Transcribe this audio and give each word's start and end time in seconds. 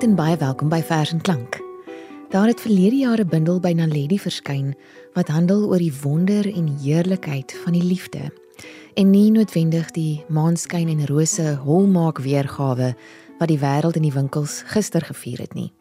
Goeienaand 0.00 0.18
en 0.18 0.26
baie 0.26 0.36
welkom 0.40 0.68
by 0.72 0.78
Vers 0.80 1.10
en 1.12 1.20
Klank. 1.20 1.58
Daar 2.32 2.46
het 2.48 2.60
verlede 2.60 2.96
jaar 2.96 3.20
'n 3.20 3.28
bundel 3.28 3.60
by 3.60 3.72
Naledi 3.72 4.18
verskyn 4.18 4.74
wat 5.12 5.28
handel 5.28 5.68
oor 5.68 5.78
die 5.78 5.92
wonder 6.02 6.46
en 6.54 6.78
heerlikheid 6.80 7.52
van 7.64 7.72
die 7.72 7.82
liefde 7.82 8.32
en 8.94 9.10
nie 9.10 9.30
noodwendig 9.30 9.90
die 9.90 10.24
maanskyn 10.28 10.88
en 10.88 11.06
rose 11.06 11.58
holmaak 11.64 12.18
weergawe 12.18 12.94
wat 13.38 13.48
die 13.48 13.58
wêreld 13.58 13.96
in 13.96 14.02
die 14.02 14.12
winkels 14.12 14.62
gister 14.66 15.04
gevier 15.04 15.38
het 15.38 15.54
nie. 15.54 15.72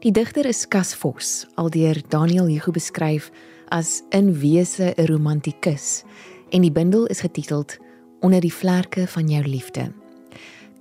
Die 0.00 0.12
digter 0.12 0.46
is 0.46 0.68
Cas 0.68 0.94
Vos, 0.94 1.46
aldeur 1.54 2.02
Daniel 2.08 2.46
Hugo 2.46 2.70
beskryf 2.72 3.30
as 3.68 4.02
'n 4.10 4.32
wese 4.40 4.94
'n 4.96 5.06
romantikus 5.06 6.02
en 6.50 6.60
die 6.62 6.72
bundel 6.72 7.06
is 7.06 7.20
getiteld 7.20 7.78
Onder 8.20 8.40
die 8.40 8.52
vlerke 8.52 9.06
van 9.06 9.28
jou 9.28 9.44
liefde. 9.44 10.03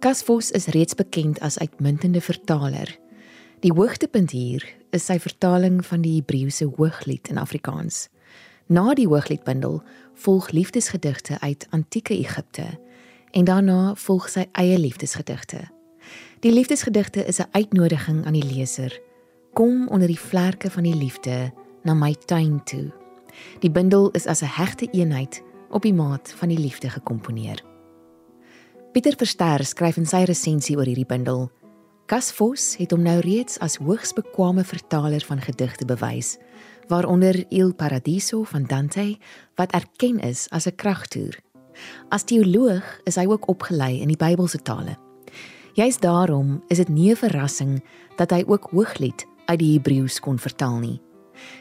Kasvos 0.03 0.51
is 0.51 0.65
reeds 0.65 0.95
bekend 0.95 1.39
as 1.39 1.59
uitmuntende 1.59 2.21
vertaler. 2.21 2.99
Die 3.63 3.71
hoogtepunt 3.71 4.33
hier 4.35 4.65
is 4.91 5.05
sy 5.07 5.15
vertaling 5.15 5.77
van 5.87 6.03
die 6.03 6.17
Hebreëse 6.17 6.67
Hooglied 6.75 7.29
in 7.31 7.39
Afrikaans. 7.39 8.09
Na 8.67 8.91
die 8.99 9.07
Hoogliedbundel 9.07 9.79
volg 10.25 10.51
liefdesgedigte 10.51 11.39
uit 11.39 11.67
antieke 11.71 12.17
Egipte 12.17 12.67
en 13.31 13.47
daarna 13.47 13.95
volg 13.95 14.27
sy 14.27 14.43
eie 14.59 14.75
liefdesgedigte. 14.75 15.63
Die 16.43 16.51
liefdesgedigte 16.51 17.23
is 17.23 17.39
'n 17.39 17.47
uitnodiging 17.55 18.25
aan 18.25 18.35
die 18.35 18.49
leser. 18.55 18.99
Kom 19.53 19.87
onder 19.87 20.07
die 20.07 20.19
vlerke 20.19 20.69
van 20.69 20.83
die 20.83 20.95
liefde 20.95 21.53
na 21.83 21.93
my 21.93 22.15
tuin 22.25 22.63
toe. 22.63 22.91
Die 23.59 23.71
bundel 23.71 24.11
is 24.11 24.27
as 24.27 24.41
'n 24.41 24.51
hegte 24.51 24.87
eenheid 24.91 25.41
op 25.69 25.81
die 25.81 25.93
maat 25.93 26.33
van 26.35 26.49
die 26.49 26.59
liefde 26.59 26.89
gekomponeer. 26.89 27.71
Pieter 28.93 29.15
Verster 29.17 29.63
skryf 29.65 29.95
in 29.97 30.05
sy 30.05 30.19
resensie 30.29 30.75
oor 30.77 30.85
hierdie 30.85 31.07
bundel. 31.09 31.47
Cas 32.05 32.27
Vos 32.37 32.75
het 32.77 32.91
hom 32.93 33.01
nou 33.01 33.15
reeds 33.25 33.55
as 33.65 33.79
hoogs 33.81 34.11
bekwame 34.13 34.61
vertaler 34.69 35.23
van 35.25 35.39
gedigte 35.41 35.87
bewys, 35.89 36.35
waaronder 36.91 37.39
Il 37.49 37.71
Paradiso 37.73 38.43
van 38.51 38.67
Dante 38.69 39.15
wat 39.57 39.73
erken 39.73 40.19
is 40.21 40.45
as 40.53 40.67
'n 40.67 40.75
kragtoer. 40.77 41.33
As 42.09 42.23
teoloog 42.23 42.85
is 43.09 43.15
hy 43.15 43.25
ook 43.25 43.49
opgelei 43.49 44.01
in 44.01 44.13
die 44.13 44.17
Bybelse 44.17 44.61
tale. 44.61 44.95
Juist 45.73 46.01
daarom 46.01 46.61
is 46.69 46.77
dit 46.77 46.89
nie 46.89 47.09
'n 47.09 47.15
verrassing 47.15 47.81
dat 48.17 48.29
hy 48.29 48.43
ook 48.45 48.69
Hooglied 48.71 49.25
uit 49.45 49.59
die 49.59 49.73
Hebreëus 49.73 50.19
kon 50.19 50.37
vertaal 50.37 50.79
nie. 50.79 51.01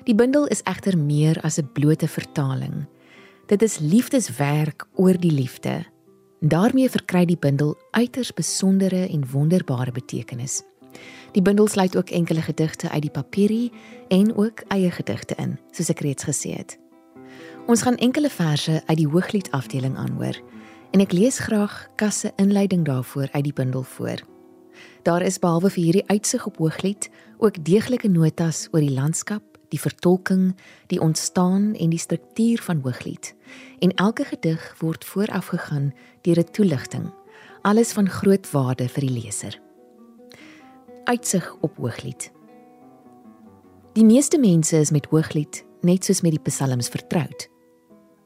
Die 0.05 0.14
bundel 0.14 0.47
is 0.47 0.62
egter 0.62 0.98
meer 0.98 1.41
as 1.41 1.58
'n 1.58 1.72
blote 1.72 2.08
vertaling. 2.08 2.86
Dit 3.47 3.62
is 3.62 3.78
liefdeswerk 3.78 4.86
oor 4.94 5.16
die 5.19 5.33
liefde 5.33 5.92
Daarmee 6.43 6.91
verkry 6.91 7.23
die 7.25 7.39
bundel 7.39 7.77
uiters 7.91 8.33
besondere 8.35 9.09
en 9.09 9.23
wonderbare 9.31 9.93
betekenis. 9.93 10.62
Die 11.33 11.43
bundel 11.43 11.67
sluit 11.67 11.97
ook 11.97 12.11
enkele 12.11 12.43
gedigte 12.43 12.91
uit 12.91 13.03
die 13.03 13.11
papierie 13.11 13.73
en 14.09 14.37
ook 14.37 14.65
eie 14.69 14.91
gedigte 14.91 15.37
in, 15.39 15.55
soos 15.71 15.93
ek 15.94 16.03
reeds 16.03 16.27
gesê 16.27 16.56
het. 16.56 16.75
Ons 17.71 17.87
gaan 17.87 17.94
enkele 18.03 18.31
verse 18.31 18.83
uit 18.87 18.99
die 18.99 19.06
Hooglied 19.06 19.53
afdeling 19.55 19.94
aanhoor 19.97 20.41
en 20.91 21.06
ek 21.06 21.15
lees 21.15 21.39
graag 21.39 21.87
kasse 21.94 22.34
inleiding 22.43 22.83
daarvoor 22.91 23.31
uit 23.31 23.45
die 23.45 23.55
bundel 23.55 23.87
voor. 23.87 24.27
Daar 25.06 25.22
is 25.22 25.39
behalwe 25.39 25.71
vir 25.71 25.83
hierdie 25.84 26.06
uitsig 26.11 26.47
op 26.47 26.59
Hooglied 26.59 27.06
ook 27.39 27.62
deeglike 27.65 28.11
notas 28.11 28.66
oor 28.72 28.83
die 28.83 28.99
landskap 28.99 29.53
die 29.72 29.81
vertolking, 29.81 30.53
die 30.93 31.00
ontstaan 31.00 31.72
en 31.75 31.93
die 31.93 31.99
struktuur 31.99 32.61
van 32.62 32.81
Hooglied. 32.84 33.34
En 33.78 33.95
elke 33.95 34.25
gedig 34.25 34.75
word 34.78 35.05
voorafgegaan 35.05 35.93
deur 36.22 36.38
'n 36.38 36.50
toeligting, 36.50 37.12
alles 37.62 37.93
van 37.93 38.09
groot 38.09 38.50
waarde 38.50 38.88
vir 38.88 39.00
die 39.06 39.22
leser. 39.22 39.60
Uitsig 41.05 41.56
op 41.60 41.77
Hooglied. 41.77 42.31
Die 43.93 44.05
meeste 44.05 44.38
mense 44.38 44.77
is 44.77 44.91
met 44.91 45.06
Hooglied 45.06 45.65
net 45.81 46.05
soos 46.05 46.21
met 46.21 46.33
die 46.33 46.43
psalms 46.47 46.88
vertroud. 46.88 47.49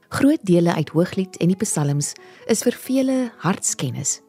Groot 0.08 0.42
dele 0.46 0.74
uit 0.74 0.90
Hooglied 0.94 1.36
en 1.36 1.48
die 1.48 1.56
psalms 1.56 2.12
is 2.46 2.62
vir 2.62 2.72
vele 2.72 3.16
hartskennis. 3.38 4.20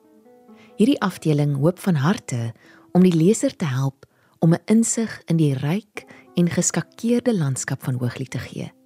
Hierdie 0.77 0.99
afdeling 1.01 1.55
hoop 1.57 1.79
van 1.79 1.95
harte 1.95 2.53
om 2.93 3.03
die 3.03 3.15
leser 3.15 3.55
te 3.55 3.65
help 3.65 4.05
om 4.39 4.53
'n 4.53 4.63
insig 4.65 5.21
in 5.25 5.37
die 5.37 5.53
ryk 5.53 6.05
en 6.35 6.49
geskakeerde 6.49 7.37
landskap 7.37 7.83
van 7.83 7.95
Hooglied 7.99 8.31
te 8.31 8.39
gee. 8.39 8.76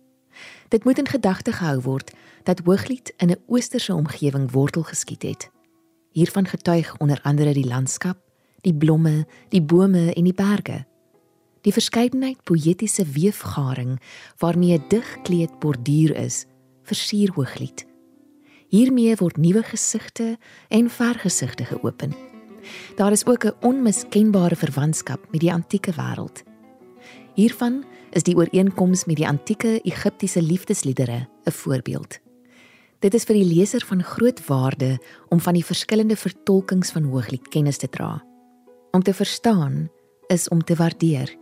Dit 0.71 0.83
moet 0.83 0.97
in 0.97 1.07
gedagte 1.07 1.51
gehou 1.51 1.81
word 1.81 2.11
dat 2.43 2.61
Hooglied 2.63 3.13
in 3.17 3.29
'n 3.29 3.43
oosterse 3.47 3.93
omgewing 3.93 4.51
wortel 4.51 4.83
geskiet 4.83 5.21
het. 5.21 5.49
Hiervan 6.11 6.45
getuig 6.45 6.97
onder 6.97 7.19
andere 7.21 7.53
die 7.53 7.67
landskap, 7.67 8.17
die 8.61 8.73
blomme, 8.73 9.27
die 9.49 9.61
bome 9.61 10.13
en 10.13 10.23
die 10.23 10.33
berge. 10.33 10.85
Die 11.61 11.73
verskeidenheid 11.73 12.43
poëtiese 12.43 13.05
weefgaring 13.05 14.01
waarmee 14.37 14.77
'n 14.77 14.83
digkleed 14.87 15.59
borduur 15.59 16.15
is, 16.15 16.45
versier 16.83 17.31
Hooglied. 17.33 17.85
Hiermee 18.67 19.15
word 19.15 19.37
nuwe 19.37 19.63
gesigte 19.63 20.37
en 20.67 20.89
vergesigte 20.89 21.65
geopen. 21.65 22.13
Daar 22.95 23.11
is 23.11 23.25
ook 23.25 23.43
'n 23.45 23.53
onmiskenbare 23.61 24.55
verwantskap 24.55 25.31
met 25.31 25.39
die 25.39 25.53
antieke 25.53 25.91
wêreld. 25.91 26.43
Hiervan 27.33 27.83
is 28.11 28.23
die 28.27 28.35
ooreenkoms 28.35 29.05
met 29.05 29.17
die 29.19 29.27
antieke 29.27 29.79
Egiptiese 29.87 30.41
liefdesliedere 30.41 31.27
'n 31.45 31.51
voorbeeld. 31.51 32.19
Dit 32.99 33.13
is 33.13 33.23
vir 33.23 33.35
die 33.35 33.45
leser 33.55 33.85
van 33.85 34.03
groot 34.03 34.45
waarde 34.45 34.99
om 35.29 35.39
van 35.39 35.53
die 35.53 35.65
verskillende 35.65 36.15
vertolkings 36.15 36.91
van 36.91 37.03
Hooglied 37.03 37.47
kennis 37.47 37.77
te 37.77 37.89
dra. 37.89 38.23
Om 38.91 39.03
te 39.03 39.13
verstaan 39.13 39.89
is 40.27 40.47
om 40.49 40.63
te 40.63 40.75
waardeer. 40.75 41.35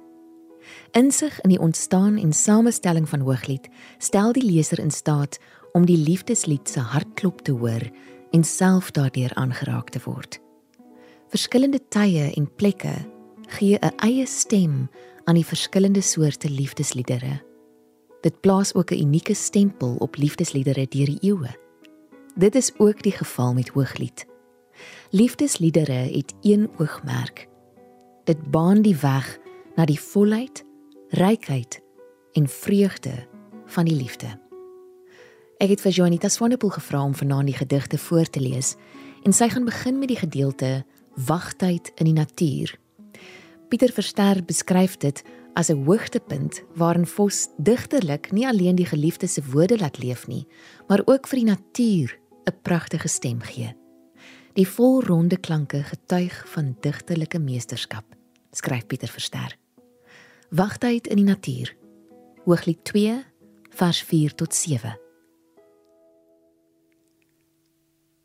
Insig 0.91 1.41
in 1.41 1.49
die 1.49 1.59
ontstaan 1.59 2.17
en 2.17 2.33
samestelling 2.33 3.09
van 3.09 3.19
Hooglied 3.19 3.67
stel 3.97 4.31
die 4.31 4.45
leser 4.51 4.79
in 4.79 4.91
staat 4.91 5.39
om 5.71 5.85
die 5.85 5.97
liefdeslied 5.97 6.69
se 6.69 6.79
hartklop 6.79 7.41
te 7.41 7.51
hoor 7.51 7.89
en 8.31 8.43
self 8.43 8.91
daardeur 8.91 9.33
aangeraak 9.33 9.89
te 9.89 9.99
word. 10.05 10.39
Verskillende 11.29 11.79
tye 11.89 12.31
en 12.35 12.49
plekke 12.55 12.93
gee 13.57 13.77
'n 13.81 13.93
eie 13.97 14.25
stem 14.25 14.89
aan 15.29 15.37
die 15.37 15.45
verskillende 15.45 16.01
soorte 16.01 16.49
liefdesliedere. 16.49 17.43
Dit 18.21 18.39
plaas 18.41 18.73
ook 18.73 18.91
'n 18.91 19.01
unieke 19.01 19.33
stempel 19.33 19.95
op 19.95 20.15
liefdesliedere 20.15 20.87
deur 20.87 21.05
die 21.05 21.21
eeue. 21.21 21.51
Dit 22.35 22.55
is 22.55 22.71
ook 22.77 23.01
die 23.01 23.11
geval 23.11 23.53
met 23.53 23.69
Hooglied. 23.69 24.25
Liefdesliedere 25.09 25.91
het 26.17 26.33
een 26.41 26.69
oogmerk. 26.77 27.47
Dit 28.23 28.51
baan 28.51 28.81
die 28.81 28.95
weg 28.95 29.39
na 29.75 29.85
die 29.85 29.99
volheid, 29.99 30.65
rykheid 31.09 31.81
en 32.31 32.47
vreugde 32.47 33.27
van 33.65 33.85
die 33.85 33.95
liefde. 33.95 34.39
Ek 35.57 35.69
het 35.69 35.81
vir 35.81 35.91
Janita 35.91 36.27
Swanepoel 36.27 36.69
gevra 36.69 37.03
om 37.03 37.15
vanaand 37.15 37.45
die 37.45 37.57
gedigte 37.57 37.97
voor 37.97 38.25
te 38.29 38.39
lees 38.39 38.75
en 39.23 39.33
sy 39.33 39.49
gaan 39.49 39.65
begin 39.65 39.99
met 39.99 40.07
die 40.07 40.17
gedeelte 40.17 40.85
Wagtyd 41.15 41.91
in 41.95 42.05
die 42.05 42.13
natuur 42.13 42.79
Pieter 43.69 43.91
Verster 43.93 44.39
beskryf 44.45 44.95
dit 44.97 45.21
as 45.53 45.69
'n 45.69 45.83
hoogtepunt 45.85 46.63
waarin 46.73 47.05
Vos 47.05 47.47
digterlik 47.57 48.31
nie 48.31 48.47
alleen 48.47 48.75
die 48.75 48.85
geliefde 48.85 49.27
se 49.27 49.41
woorde 49.51 49.77
laat 49.77 49.97
leef 49.97 50.27
nie, 50.27 50.47
maar 50.87 51.01
ook 51.05 51.27
vir 51.27 51.39
die 51.39 51.45
natuur 51.45 52.19
'n 52.45 52.61
pragtige 52.61 53.07
stem 53.07 53.41
gee. 53.41 53.75
Die 54.53 54.67
volronde 54.67 55.37
klanke 55.37 55.83
getuig 55.83 56.49
van 56.49 56.77
digterlike 56.79 57.39
meesterskap, 57.39 58.05
skryf 58.51 58.85
Pieter 58.87 59.07
Verster. 59.07 59.57
Wagtyd 60.49 61.07
in 61.07 61.15
die 61.15 61.25
natuur. 61.25 61.75
Hooglied 62.45 62.83
2 62.83 63.23
vers 63.69 64.01
4 64.01 64.35
tot 64.35 64.53
7. 64.55 64.99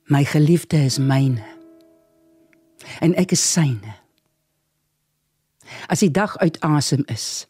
My 0.05 0.25
geliefde 0.25 0.77
is 0.77 0.99
myne. 0.99 1.45
En 3.01 3.15
ek 3.15 3.31
is 3.31 3.53
syne 3.53 4.04
as 5.89 6.01
die 6.01 6.11
dag 6.11 6.37
uit 6.39 6.61
asem 6.61 7.05
is 7.07 7.47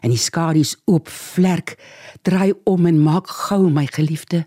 en 0.00 0.10
die 0.10 0.20
skadu's 0.20 0.76
oop 0.84 1.08
vlerk 1.08 1.78
draai 2.22 2.52
om 2.64 2.86
en 2.86 3.00
maak 3.00 3.28
gou 3.28 3.70
my 3.70 3.86
geliefde 3.86 4.44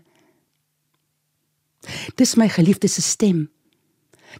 Dis 2.14 2.36
my 2.36 2.48
geliefde 2.48 2.88
se 2.88 3.02
stem. 3.02 3.46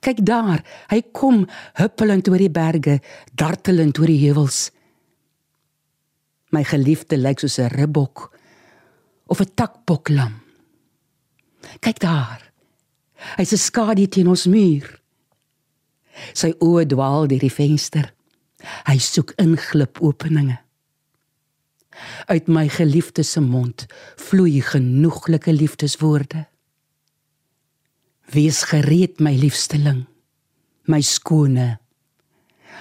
Kyk 0.05 0.21
daar, 0.27 0.63
hy 0.93 1.01
kom 1.17 1.47
huppelend 1.81 2.29
oor 2.29 2.41
die 2.41 2.53
berge, 2.53 2.99
dartelend 3.33 3.99
oor 3.99 4.11
die 4.11 4.21
heuwels. 4.21 4.69
My 6.53 6.63
geliefde 6.65 7.17
lyk 7.17 7.41
soos 7.41 7.59
'n 7.59 7.73
ribbok 7.73 8.33
of 9.27 9.41
'n 9.41 9.55
takboklam. 9.55 10.35
Kyk 11.81 11.99
daar. 11.99 12.53
Hy's 13.37 13.53
'n 13.53 13.57
skadu 13.57 14.07
teen 14.07 14.29
ons 14.29 14.47
muur. 14.47 15.01
Sy 16.33 16.53
oë 16.61 16.87
dwaal 16.87 17.27
deur 17.27 17.41
die 17.41 17.53
venster. 17.53 18.13
Hy 18.89 18.99
soek 18.99 19.35
inglip 19.37 20.01
openinge. 20.05 20.59
Uit 22.27 22.47
my 22.47 22.69
geliefde 22.69 23.23
se 23.23 23.41
mond 23.41 23.87
vloei 24.17 24.61
genoeglike 24.63 25.53
liefdeswoorde. 25.53 26.47
Wees 28.31 28.63
gereed 28.69 29.21
my 29.25 29.33
liefsteling, 29.37 30.05
my 30.85 31.01
skone. 31.01 31.79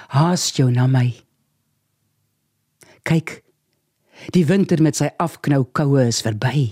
Haas 0.08 0.52
jou 0.56 0.68
na 0.72 0.88
my. 0.92 1.08
Kyk, 3.08 3.42
die 4.36 4.44
winter 4.46 4.82
met 4.84 5.00
sy 5.00 5.08
afknou 5.24 5.64
koue 5.72 6.04
is 6.10 6.20
verby. 6.26 6.68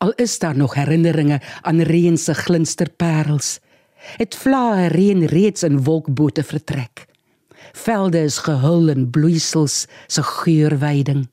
Al 0.00 0.14
is 0.16 0.38
daar 0.38 0.56
nog 0.56 0.74
herinneringe 0.74 1.40
aan 1.62 1.84
reën 1.84 2.16
se 2.18 2.34
glinsterparels. 2.34 3.58
Het 4.16 4.34
vlae 4.34 4.88
reën 4.88 5.26
reeds 5.26 5.62
in 5.62 5.82
wolkbote 5.84 6.42
vertrek. 6.42 7.11
Velde 7.72 8.24
is 8.26 8.38
gehul 8.44 8.88
in 8.92 9.10
bloeisels 9.10 9.86
se 10.06 10.22
geurweiding. 10.22 11.28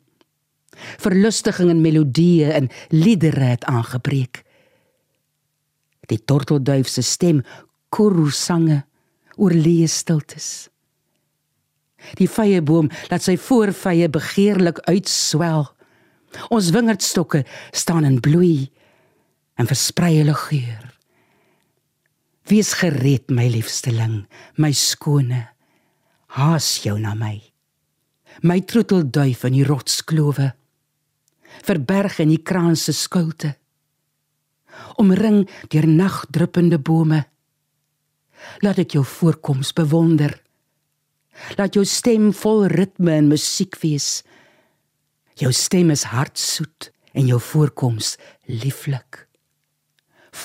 Verlustiging 1.01 1.69
en 1.69 1.81
melodieë 1.81 2.53
en 2.55 2.69
liedere 2.89 3.55
het 3.55 3.65
aangebreek 3.67 4.43
die 6.09 6.19
tortelduif 6.25 6.89
se 6.89 7.03
stem 7.05 7.43
koeroe 7.93 8.33
sange 8.33 8.81
oor 9.39 9.55
leë 9.55 9.87
stiltes. 9.89 10.67
Die 12.19 12.29
vyeboom 12.31 12.89
laat 13.11 13.25
sy 13.25 13.35
voorvye 13.39 14.07
begeerlik 14.11 14.79
uitswel. 14.87 15.67
Ons 16.53 16.71
wingerdstokke 16.75 17.43
staan 17.75 18.07
in 18.07 18.19
bloei 18.23 18.69
en 19.59 19.67
versprei 19.67 20.15
hulle 20.21 20.37
geur. 20.47 20.85
Wees 22.49 22.71
gereed 22.79 23.29
my 23.33 23.45
liefsteling, 23.51 24.23
my 24.57 24.71
skone. 24.73 25.43
Haas 26.37 26.67
jou 26.83 26.97
na 26.99 27.15
my. 27.17 27.37
My 28.45 28.59
troetelduif 28.61 29.45
in 29.49 29.57
die 29.57 29.65
rotsklowe. 29.65 30.51
Verberg 31.65 32.19
in 32.21 32.29
die 32.33 32.43
kraan 32.45 32.77
se 32.77 32.93
skuilte 32.93 33.55
omring 34.95 35.49
deur 35.67 35.87
nagdruppende 35.87 36.79
bome. 36.79 37.23
Laat 38.63 38.81
ek 38.83 38.95
jou 38.97 39.03
voorkoms 39.05 39.71
bewonder. 39.75 40.33
Laat 41.59 41.75
jou 41.75 41.85
stem 41.87 42.31
vol 42.35 42.67
ritme 42.71 43.15
en 43.15 43.31
musiek 43.31 43.75
wees. 43.83 44.21
Jou 45.39 45.51
stem 45.55 45.91
is 45.95 46.07
hartsoet 46.11 46.91
en 47.15 47.27
jou 47.27 47.39
voorkoms 47.39 48.17
lieflik. 48.47 49.25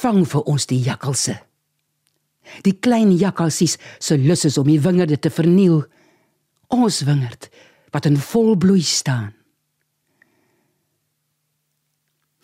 Vang 0.01 0.23
vir 0.27 0.47
ons 0.51 0.67
die 0.71 0.81
jakkalse. 0.83 1.37
Die 2.67 2.77
klein 2.77 3.13
jakkalsies 3.17 3.79
se 3.99 4.19
lus 4.19 4.45
is 4.45 4.59
om 4.59 4.69
die 4.69 4.81
wingerde 4.81 5.19
te 5.19 5.31
verniel. 5.31 5.85
Ons 6.69 7.03
wingerd 7.09 7.49
wat 7.95 8.07
in 8.11 8.19
volbloei 8.19 8.83
staan. 8.83 9.33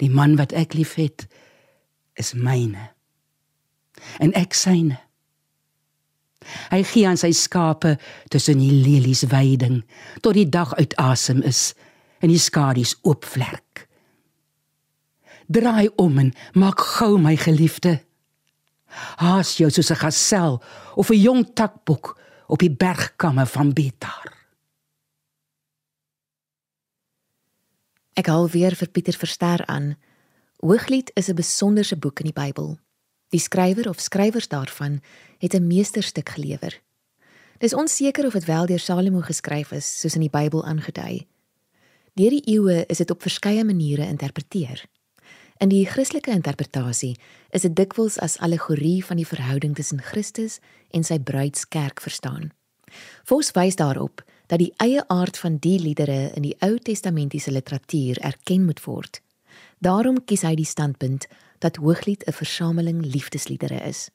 Die 0.00 0.10
man 0.10 0.36
wat 0.38 0.54
ek 0.56 0.72
liefhet, 0.78 1.26
is 2.20 2.34
myne 2.36 2.90
en 4.22 4.32
ek 4.38 4.56
syne 4.56 4.98
hy 6.72 6.80
gee 6.88 7.06
aan 7.08 7.20
sy 7.20 7.30
skape 7.36 7.96
tussen 8.32 8.62
die 8.62 8.72
lelies 8.72 9.26
weiding 9.32 9.82
tot 10.24 10.36
die 10.38 10.48
dag 10.48 10.72
uit 10.80 10.96
asem 11.00 11.42
is 11.46 11.70
en 12.24 12.32
die 12.32 12.40
skadu's 12.40 12.96
oopvlek 13.04 13.84
draai 15.52 15.90
om 16.00 16.20
en 16.22 16.32
maak 16.62 16.80
gou 16.96 17.16
my 17.20 17.36
geliefde 17.40 17.98
haas 19.16 19.56
jou 19.56 19.70
soos 19.70 19.90
'n 19.90 20.02
gasel 20.02 20.62
of 20.94 21.10
'n 21.10 21.20
jong 21.20 21.54
takbok 21.54 22.18
op 22.46 22.58
die 22.58 22.70
bergkamme 22.70 23.46
van 23.46 23.72
Betar 23.72 24.40
ek 28.20 28.28
hou 28.28 28.44
weer 28.52 28.74
vir 28.76 28.90
Pieter 28.92 29.16
Verster 29.16 29.62
aan 29.72 29.94
Hooglied 30.60 31.10
is 31.16 31.28
'n 31.28 31.40
besonderse 31.40 31.96
boek 31.96 32.20
in 32.20 32.28
die 32.28 32.36
Bybel. 32.36 32.78
Die 33.32 33.40
skrywer 33.40 33.88
of 33.88 34.00
skrywers 34.00 34.48
daarvan 34.48 35.00
het 35.38 35.54
'n 35.54 35.66
meesterstuk 35.66 36.28
gelewer. 36.28 36.80
Dis 37.58 37.74
onseker 37.74 38.26
of 38.26 38.32
dit 38.32 38.44
wel 38.44 38.66
deur 38.66 38.78
Salomo 38.78 39.20
geskryf 39.20 39.72
is 39.72 40.00
soos 40.00 40.14
in 40.14 40.20
die 40.20 40.30
Bybel 40.30 40.64
aangedui. 40.64 41.26
Deur 42.14 42.30
die 42.30 42.46
eeue 42.46 42.84
is 42.86 42.98
dit 42.98 43.10
op 43.10 43.22
verskeie 43.22 43.64
maniere 43.64 44.06
interpreteer. 44.06 44.84
In 45.60 45.68
die 45.68 45.84
Christelike 45.84 46.30
interpretasie 46.32 47.18
is 47.52 47.66
dit 47.66 47.74
dikwels 47.76 48.14
as 48.24 48.38
allegorie 48.40 49.04
van 49.04 49.18
die 49.20 49.26
verhouding 49.28 49.74
tussen 49.76 49.98
Christus 50.00 50.54
en 50.88 51.02
sy 51.04 51.18
bruidskerk 51.20 52.00
verstaan. 52.00 52.46
Vos 53.28 53.50
wys 53.52 53.76
daarop 53.76 54.22
dat 54.48 54.62
die 54.62 54.70
eie 54.80 55.02
aard 55.12 55.36
van 55.36 55.58
die 55.60 55.76
liedere 55.76 56.30
in 56.32 56.46
die 56.46 56.54
Ou 56.64 56.78
Testamentiese 56.80 57.52
literatuur 57.52 58.22
erken 58.24 58.64
moet 58.64 58.80
word. 58.86 59.20
Daarom 59.84 60.22
kies 60.24 60.46
hy 60.48 60.54
die 60.56 60.64
standpunt 60.64 61.26
dat 61.60 61.76
Hooglied 61.76 62.24
'n 62.24 62.32
versameling 62.32 63.04
liefdesliedere 63.04 63.84
is. 63.84 64.08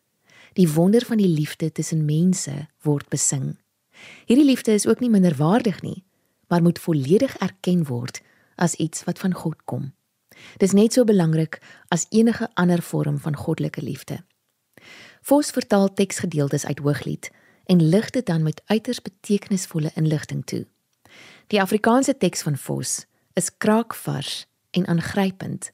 Die 0.57 0.74
wonder 0.74 1.06
van 1.06 1.21
die 1.21 1.30
liefde 1.30 1.71
tussen 1.71 2.06
mense 2.06 2.68
word 2.81 3.09
besing. 3.09 3.59
Hierdie 4.25 4.50
liefde 4.50 4.74
is 4.74 4.88
ook 4.88 5.00
nie 5.00 5.13
minderwaardig 5.13 5.81
nie, 5.81 6.03
maar 6.47 6.62
moet 6.62 6.80
volledig 6.80 7.38
erken 7.38 7.86
word 7.86 8.21
as 8.56 8.75
iets 8.75 9.03
wat 9.03 9.19
van 9.19 9.33
God 9.33 9.62
kom. 9.65 9.94
Dis 10.57 10.71
net 10.71 10.94
so 10.94 11.03
belangrik 11.03 11.62
as 11.88 12.06
enige 12.09 12.50
ander 12.53 12.81
vorm 12.81 13.19
van 13.19 13.36
goddelike 13.36 13.81
liefde. 13.81 14.24
Vos 15.21 15.50
vertaal 15.51 15.94
teksgedeeltes 15.94 16.65
uit 16.65 16.80
Hooglied 16.80 17.31
en 17.65 17.81
lig 17.89 18.09
dit 18.09 18.25
dan 18.25 18.44
met 18.44 18.62
uiters 18.65 19.01
betekenisvolle 19.01 19.92
inligting 19.95 20.45
toe. 20.45 20.65
Die 21.47 21.62
Afrikaanse 21.62 22.18
teks 22.18 22.42
van 22.42 22.57
Vos 22.57 23.06
is 23.33 23.57
kraakvars 23.57 24.45
en 24.71 24.88
aangrypend. 24.88 25.71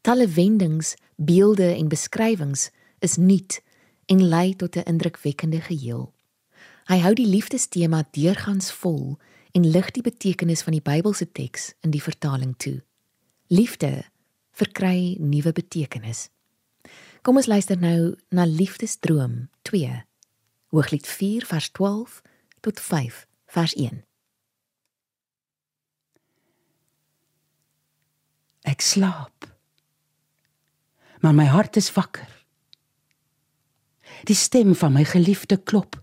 Talle 0.00 0.28
wendings, 0.28 0.94
beelde 1.16 1.74
en 1.74 1.88
beskrywings 1.88 2.70
is 2.98 3.16
nuut 3.16 3.62
en 4.06 4.28
lei 4.28 4.56
tot 4.56 4.76
'n 4.76 4.86
indrukwekkende 4.86 5.60
geheel. 5.60 6.12
Hy 6.86 6.98
hou 6.98 7.14
die 7.14 7.26
liefdestema 7.26 8.08
deurgangs 8.10 8.72
vol 8.72 9.18
en 9.52 9.70
lig 9.70 9.90
die 9.90 10.02
betekenis 10.02 10.62
van 10.62 10.72
die 10.72 10.82
Bybelse 10.82 11.32
teks 11.32 11.74
in 11.80 11.90
die 11.90 12.02
vertaling 12.02 12.54
toe. 12.56 12.82
Liefde 13.48 14.04
verkry 14.52 15.16
nuwe 15.20 15.52
betekenis. 15.56 16.26
Kom 17.24 17.38
ons 17.40 17.46
luister 17.48 17.78
nou 17.80 18.12
na 18.28 18.44
Liefdesdroom 18.44 19.46
2. 19.62 19.88
Hooglied 20.68 21.06
4 21.08 21.46
vers 21.48 21.70
12 21.72 22.18
tot 22.60 22.80
5 22.80 23.22
vers 23.54 23.72
1. 23.74 24.02
Ek 28.68 28.84
slaap. 28.84 29.48
Maar 31.24 31.34
my 31.34 31.46
hart 31.48 31.80
is 31.80 31.88
wakker. 31.96 32.28
Die 34.28 34.36
stem 34.36 34.74
van 34.76 34.92
my 34.92 35.06
geliefde 35.08 35.56
klop. 35.56 35.96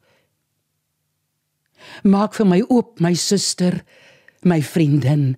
Maak 2.02 2.34
vir 2.34 2.50
my 2.50 2.64
oop, 2.74 2.98
my 3.00 3.14
suster, 3.14 3.84
my 4.42 4.64
vriendin, 4.66 5.36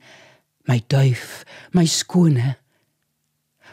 my 0.67 0.81
duif, 0.91 1.43
my 1.71 1.86
skone. 1.88 2.55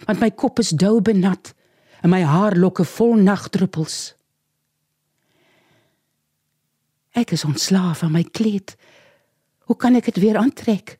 Want 0.06 0.20
my 0.20 0.30
kop 0.30 0.58
is 0.62 0.74
dou 0.74 1.00
benat 1.02 1.52
en 2.04 2.12
my 2.12 2.22
haarlokke 2.26 2.84
vol 2.96 3.16
nagdruppels. 3.20 4.14
Ek 7.14 7.32
is 7.34 7.46
ontslaaf 7.46 8.02
van 8.02 8.12
my 8.14 8.24
kleed. 8.26 8.74
Hoe 9.70 9.76
kan 9.78 9.94
ek 9.96 10.10
dit 10.10 10.20
weer 10.24 10.38
aantrek? 10.38 10.98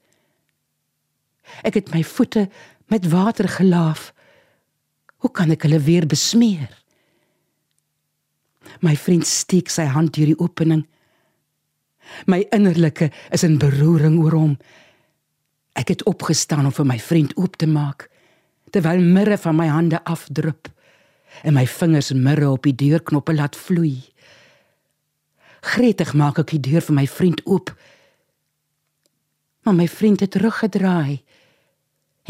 Ek 1.66 1.76
het 1.76 1.90
my 1.92 2.04
voete 2.06 2.46
met 2.92 3.08
water 3.10 3.48
gelaaf. 3.50 4.12
Hoe 5.24 5.30
kan 5.30 5.50
ek 5.52 5.66
hulle 5.66 5.80
weer 5.82 6.06
besmeer? 6.06 6.70
My 8.80 8.94
vriend 8.96 9.26
steek 9.26 9.70
sy 9.72 9.86
hand 9.90 10.14
deur 10.16 10.32
die 10.32 10.40
opening. 10.40 10.84
My 12.30 12.44
innerlike 12.54 13.10
is 13.32 13.44
in 13.46 13.58
beroering 13.60 14.18
oor 14.22 14.36
hom. 14.36 14.56
Ek 15.74 15.90
het 15.90 16.04
opgestaan 16.06 16.68
om 16.68 16.74
vir 16.74 16.86
my 16.86 16.98
vriend 17.02 17.34
oop 17.36 17.56
te 17.58 17.66
maak, 17.66 18.08
terwyl 18.70 19.02
mirre 19.02 19.38
van 19.38 19.58
my 19.58 19.66
hande 19.70 20.00
afdrup 20.04 20.70
en 21.42 21.56
my 21.56 21.66
vingers 21.66 22.12
mirre 22.14 22.50
op 22.50 22.62
die 22.66 22.74
deurknoppe 22.78 23.34
laat 23.34 23.56
vloei. 23.58 23.98
Gretig 25.74 26.12
maak 26.14 26.38
ek 26.38 26.54
die 26.54 26.62
deur 26.62 26.84
vir 26.84 26.98
my 27.00 27.06
vriend 27.10 27.42
oop. 27.48 27.72
Maar 29.64 29.74
my 29.74 29.88
vriend 29.88 30.22
het 30.22 30.34
teruggedraai 30.36 31.22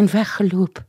en 0.00 0.10
weggeloop. 0.10 0.80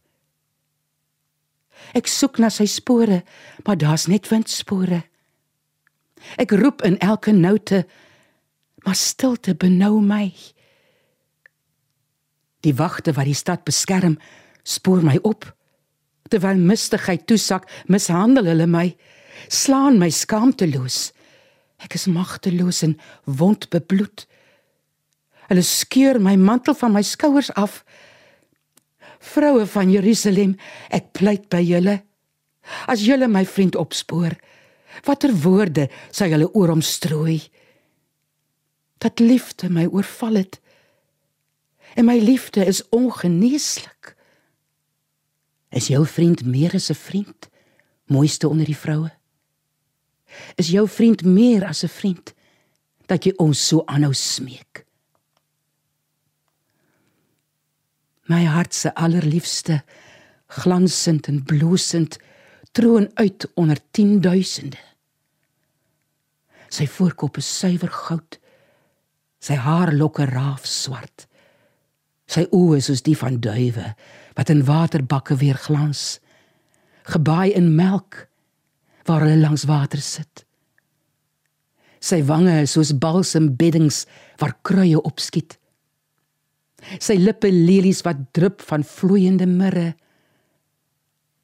Ek 1.97 2.07
soek 2.07 2.39
na 2.39 2.49
sy 2.53 2.67
spore, 2.69 3.23
maar 3.65 3.77
daar's 3.77 4.07
net 4.07 4.29
windspore. 4.31 5.03
Ek 6.39 6.55
roep 6.55 6.85
in 6.87 6.97
elke 7.03 7.33
noute, 7.35 7.83
maar 8.85 8.97
stilte 8.97 9.55
benou 9.59 9.99
my. 10.01 10.29
Die 12.65 12.73
wagte 12.77 13.13
wat 13.13 13.29
die 13.29 13.37
stad 13.37 13.63
beskerm, 13.67 14.17
spoor 14.65 15.03
my 15.05 15.19
op. 15.21 15.45
Terwyl 16.33 16.57
mistigheid 16.57 17.27
toesak, 17.29 17.67
mishandel 17.85 18.49
hulle 18.49 18.65
my, 18.69 18.87
slaan 19.53 19.99
my 20.01 20.09
skaamteloos. 20.09 21.11
Ek 21.85 21.97
is 21.99 22.07
magteloos 22.09 22.81
en 22.87 22.95
wond 23.29 23.69
bebloed. 23.69 24.25
Hulle 25.51 25.65
skeur 25.65 26.17
my 26.17 26.33
mantel 26.41 26.73
van 26.79 26.95
my 26.95 27.03
skouers 27.05 27.51
af. 27.53 27.83
Vroue 29.21 29.67
van 29.69 29.91
Jerusalem, 29.93 30.55
ek 30.89 31.13
pleit 31.17 31.45
by 31.53 31.61
julle. 31.61 31.99
As 32.89 33.05
julle 33.05 33.29
my 33.29 33.43
vriend 33.45 33.77
opspoor, 33.77 34.33
watter 35.05 35.33
woorde 35.43 35.89
sal 36.09 36.33
julle 36.33 36.49
oor 36.57 36.73
hom 36.73 36.81
strooi? 36.81 37.43
Dat 39.03 39.21
liefde 39.21 39.69
my 39.69 39.85
oorval 39.85 40.41
het. 40.41 40.57
En 41.95 42.05
my 42.05 42.19
liefde 42.19 42.65
is 42.65 42.89
ongeneeslik. 42.89 44.15
Is 45.69 45.87
jou 45.87 46.05
vriend 46.05 46.45
meer 46.45 46.73
as 46.73 46.89
'n 46.89 46.93
vriend? 46.93 47.49
Mooiste 48.05 48.47
onder 48.47 48.65
die 48.65 48.77
vroue? 48.77 49.11
Is 50.55 50.67
jou 50.67 50.87
vriend 50.87 51.23
meer 51.23 51.65
as 51.65 51.83
'n 51.83 51.87
vriend 51.87 52.33
dat 53.05 53.23
jy 53.23 53.33
ons 53.35 53.67
so 53.67 53.85
aanhou 53.85 54.13
smeek? 54.13 54.85
My 58.25 58.43
hart 58.45 58.73
se 58.73 58.95
allerliefste, 58.95 59.83
glansend 60.47 61.27
en 61.27 61.43
bloesend, 61.43 62.17
troon 62.71 63.09
uit 63.13 63.51
onder 63.53 63.77
tienduisende. 63.91 64.79
Sy 66.69 66.87
voorkop 66.87 67.37
is 67.37 67.57
suiwer 67.57 67.91
goud, 67.91 68.39
sy 69.39 69.53
haarlokke 69.53 70.25
raaf 70.25 70.65
swart. 70.65 71.27
Sy 72.25 72.47
oë 72.49 72.79
is 72.79 72.89
soos 72.89 73.03
die 73.05 73.17
van 73.17 73.37
duwe 73.41 73.91
wat 74.35 74.49
in 74.51 74.65
waterbakke 74.67 75.37
weer 75.39 75.57
glans, 75.61 76.19
gebaai 77.07 77.53
in 77.55 77.75
melk 77.77 78.25
waar 79.05 79.23
hulle 79.23 79.37
langs 79.39 79.67
water 79.69 80.01
sit. 80.01 80.43
Sy 82.01 82.19
wange 82.25 82.57
is 82.65 82.73
soos 82.75 82.93
balsembeddings 83.01 84.03
waar 84.41 84.57
kruie 84.65 84.97
opskiet. 84.99 85.55
Sy 87.01 87.15
lippe 87.17 87.49
lelies 87.49 88.03
wat 88.05 88.27
drup 88.37 88.61
van 88.65 88.83
vloeiende 88.85 89.47
mirre. 89.49 89.93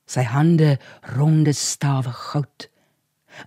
Sy 0.06 0.26
hande 0.28 0.76
ronde 1.16 1.54
stawe 1.56 2.12
goud, 2.12 2.68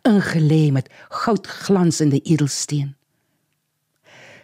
ingelê 0.09 0.73
met 0.73 0.89
goudglansende 1.25 2.23
edelsteen. 2.25 2.95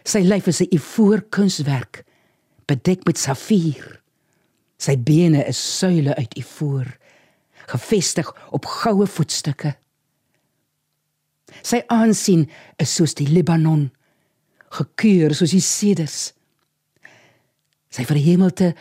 Sy 0.05 0.21
lyf 0.23 0.47
is 0.47 0.61
'n 0.61 0.73
ivoor 0.75 1.21
kunswerk 1.29 2.05
bedek 2.71 3.05
met 3.07 3.19
safier. 3.19 3.99
Sy 4.81 4.95
bene 4.97 5.43
is 5.49 5.59
suile 5.77 6.15
uit 6.17 6.35
ivoor, 6.41 6.87
gefestig 7.69 8.29
op 8.55 8.65
goue 8.81 9.07
voetstukke. 9.07 9.75
Sy 11.61 11.81
aansien 11.91 12.47
is 12.81 12.93
soos 12.95 13.13
die 13.17 13.27
Libanon, 13.29 13.89
gekeur 14.71 15.35
soos 15.37 15.53
die 15.53 15.63
seders. 15.63 16.31
Sy 17.91 18.07
verhemelte 18.07 18.71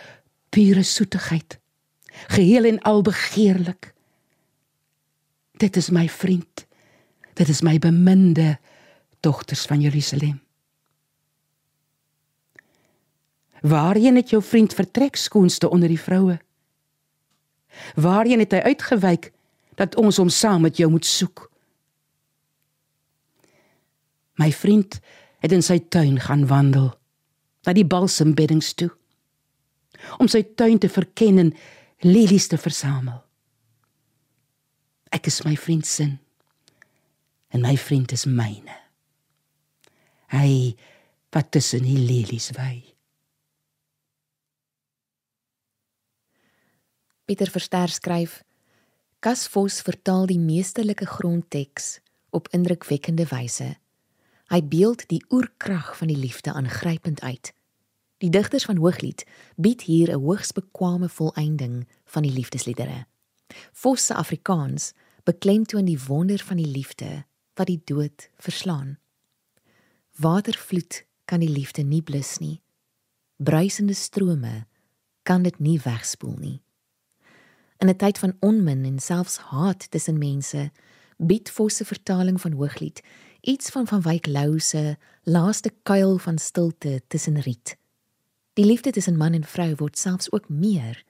pure 0.55 0.85
soetigheid, 0.87 1.59
geheel 2.37 2.71
en 2.71 2.81
al 2.89 3.03
begeerlik. 3.07 3.91
Dit 5.61 5.77
is 5.77 5.91
my 5.93 6.07
vriend. 6.09 6.65
Dit 7.37 7.51
is 7.53 7.61
my 7.67 7.77
beminde 7.79 8.55
dogters 9.21 9.67
van 9.69 9.83
Jerusalem. 9.85 10.41
Waarheen 13.61 14.17
het 14.17 14.31
jou 14.31 14.43
vriend 14.43 14.75
vertrek 14.75 15.17
skoonste 15.17 15.71
onder 15.71 15.89
die 15.89 16.01
vroue? 16.01 16.39
Waarheen 17.95 18.39
het 18.39 18.53
hy 18.53 18.63
uitgewyk 18.73 19.33
dat 19.75 19.97
ons 20.01 20.17
hom 20.17 20.29
saam 20.29 20.65
met 20.65 20.77
jou 20.77 20.91
moet 20.91 21.07
soek? 21.07 21.51
My 24.41 24.53
vriend 24.53 25.01
het 25.41 25.53
in 25.53 25.63
sy 25.63 25.79
tuin 25.93 26.21
gaan 26.21 26.47
wandel, 26.49 26.93
na 27.65 27.73
die 27.77 27.85
balsembeddings 27.85 28.73
toe, 28.75 28.91
om 30.19 30.29
sy 30.29 30.43
tuin 30.57 30.81
te 30.81 30.89
verken 30.89 31.39
en 31.39 31.53
lelies 32.01 32.49
te 32.49 32.57
versamel. 32.61 33.21
Ek 35.13 35.29
is 35.29 35.43
my 35.45 35.57
vriend 35.59 35.87
se 35.87 36.09
en 37.51 37.65
my 37.67 37.75
vriend 37.77 38.13
is 38.15 38.25
myne. 38.31 38.77
Hy 40.31 40.77
wat 41.35 41.51
tussen 41.51 41.83
die 41.83 41.99
lelies 41.99 42.53
wy. 42.55 42.90
Pieter 47.31 47.51
Verster 47.51 47.89
skryf: 47.89 48.43
Cas 49.23 49.47
Vos 49.47 49.77
vertaal 49.87 50.25
die 50.27 50.39
meesterlike 50.43 51.07
grondteks 51.07 52.01
op 52.35 52.49
indrukwekkende 52.51 53.23
wyse. 53.31 53.69
Hy 54.51 54.59
beeld 54.67 55.05
die 55.13 55.21
oerkrag 55.31 55.93
van 56.01 56.11
die 56.11 56.17
liefde 56.19 56.51
aangrypend 56.59 57.21
uit. 57.23 57.53
Die 58.19 58.33
digters 58.35 58.67
van 58.67 58.81
Hooglied 58.83 59.23
bied 59.55 59.85
hier 59.87 60.11
'n 60.11 60.19
hoogs 60.19 60.51
bekwame 60.53 61.09
volëinding 61.09 61.87
van 62.05 62.27
die 62.27 62.33
liefdesliedere. 62.33 63.07
Vos 63.73 64.07
se 64.07 64.15
Afrikaans 64.15 64.93
beklemtoon 65.23 65.85
die 65.85 66.01
wonder 66.07 66.39
van 66.39 66.57
die 66.57 66.73
liefde 66.79 67.25
wat 67.55 67.67
die 67.67 67.83
dood 67.85 68.31
verslaan. 68.39 68.99
Watervloed 70.19 71.07
kan 71.25 71.39
die 71.41 71.55
liefde 71.59 71.83
nie 71.83 72.03
blus 72.03 72.39
nie. 72.39 72.61
Bruisende 73.37 73.95
strome 73.95 74.67
kan 75.23 75.43
dit 75.43 75.59
nie 75.59 75.79
wegspoel 75.79 76.37
nie. 76.39 76.61
In 77.81 77.89
'n 77.89 77.97
tyd 77.97 78.19
van 78.19 78.37
onmin 78.41 78.85
en 78.85 78.99
selfs 78.99 79.37
haat 79.37 79.91
tussen 79.91 80.19
mense, 80.19 80.71
bied 81.17 81.51
Vosse 81.51 81.85
vertaling 81.85 82.41
van 82.41 82.53
Hooglied 82.53 83.03
iets 83.41 83.71
van 83.71 83.87
van 83.87 84.03
Wyk 84.03 84.27
Lou 84.27 84.59
se 84.59 84.97
laaste 85.23 85.73
kuil 85.83 86.19
van 86.19 86.39
stilte 86.39 87.03
tussen 87.07 87.41
riet. 87.41 87.77
Die 88.53 88.65
liefde 88.65 88.91
tussen 88.91 89.17
man 89.17 89.33
en 89.33 89.45
vrou 89.45 89.75
word 89.75 89.99
selfs 89.99 90.33
ook 90.33 90.49
meer 90.49 91.05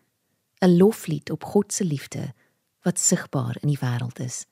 'n 0.59 0.77
loflied 0.77 1.31
op 1.31 1.45
God 1.45 1.73
se 1.73 1.85
liefde 1.85 2.35
wat 2.83 2.99
sigbaar 2.99 3.57
in 3.61 3.69
die 3.69 3.79
wêreld 3.79 4.19
is. 4.21 4.47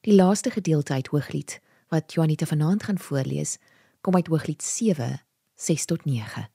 Die 0.00 0.14
laaste 0.14 0.50
gedeelte 0.50 0.92
uit 0.92 1.06
Hooglied 1.06 1.60
wat 1.88 2.12
Juanita 2.12 2.46
vanaand 2.46 2.82
gaan 2.82 2.98
voorlees, 2.98 3.58
kom 4.00 4.14
uit 4.14 4.26
Hooglied 4.26 4.62
7 4.62 5.22
6 5.54 5.84
tot 5.84 6.04
9. 6.04 6.48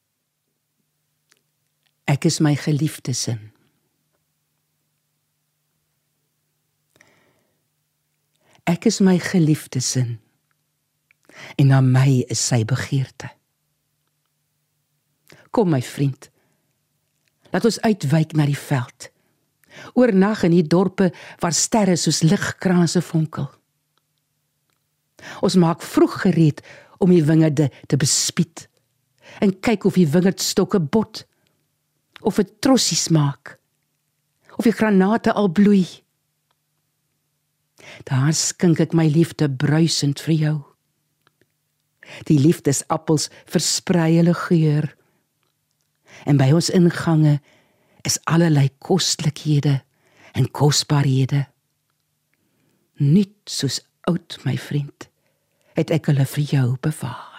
Ek 2.03 2.25
is 2.25 2.39
my 2.39 2.55
geliefde 2.55 3.13
sin. 3.13 3.50
Ek 8.69 8.85
is 8.85 8.99
my 8.99 9.17
geliefde 9.19 9.81
sin. 9.81 10.19
En 11.57 11.71
na 11.71 11.81
my 11.81 12.21
is 12.29 12.41
sy 12.47 12.63
begeerte. 12.67 13.29
Kom 15.51 15.71
my 15.73 15.81
vriend. 15.81 16.29
Laat 17.51 17.65
ons 17.67 17.79
uitwyk 17.83 18.35
na 18.37 18.45
die 18.47 18.57
veld. 18.57 19.09
Oornag 19.97 20.45
in 20.47 20.55
die 20.55 20.67
dorpe 20.67 21.09
waar 21.41 21.55
sterre 21.55 21.97
soos 21.99 22.21
ligkranse 22.23 23.01
fonkel. 23.03 23.49
Ons 25.41 25.57
maak 25.59 25.83
vroeg 25.85 26.21
gereed 26.25 26.61
om 27.01 27.11
die 27.11 27.23
wingerde 27.25 27.69
te 27.87 27.97
bespied 27.97 28.67
en 29.41 29.53
kyk 29.63 29.85
of 29.87 29.97
die 29.97 30.09
wingerdstokke 30.09 30.81
bot 30.81 31.23
of 32.21 32.37
dit 32.41 32.49
trossies 32.61 33.07
maak 33.13 33.57
of 34.57 34.67
die 34.67 34.75
granate 34.75 35.31
al 35.33 35.47
bloei. 35.49 35.85
Daar 38.07 38.33
skink 38.33 38.81
ek 38.83 38.95
my 38.97 39.07
liefde 39.11 39.49
bruisend 39.49 40.21
vir 40.25 40.35
jou. 40.35 40.57
Die 42.27 42.39
liefdesappels 42.39 43.29
versprei 43.49 44.17
hulle 44.17 44.35
geur. 44.35 44.89
En 46.27 46.37
by 46.41 46.51
ons 46.55 46.71
ingange 46.75 47.39
is 48.07 48.19
allerlei 48.29 48.69
kostlikhede 48.83 49.79
en 50.37 50.51
kosbarehede. 50.51 51.45
Net 53.01 53.33
soos 53.49 53.81
oud 54.09 54.37
my 54.45 54.57
vriend, 54.57 55.09
het 55.77 55.93
ek 55.93 56.11
hulle 56.11 56.25
vir 56.35 56.55
jou 56.55 56.67
bewaar. 56.81 57.30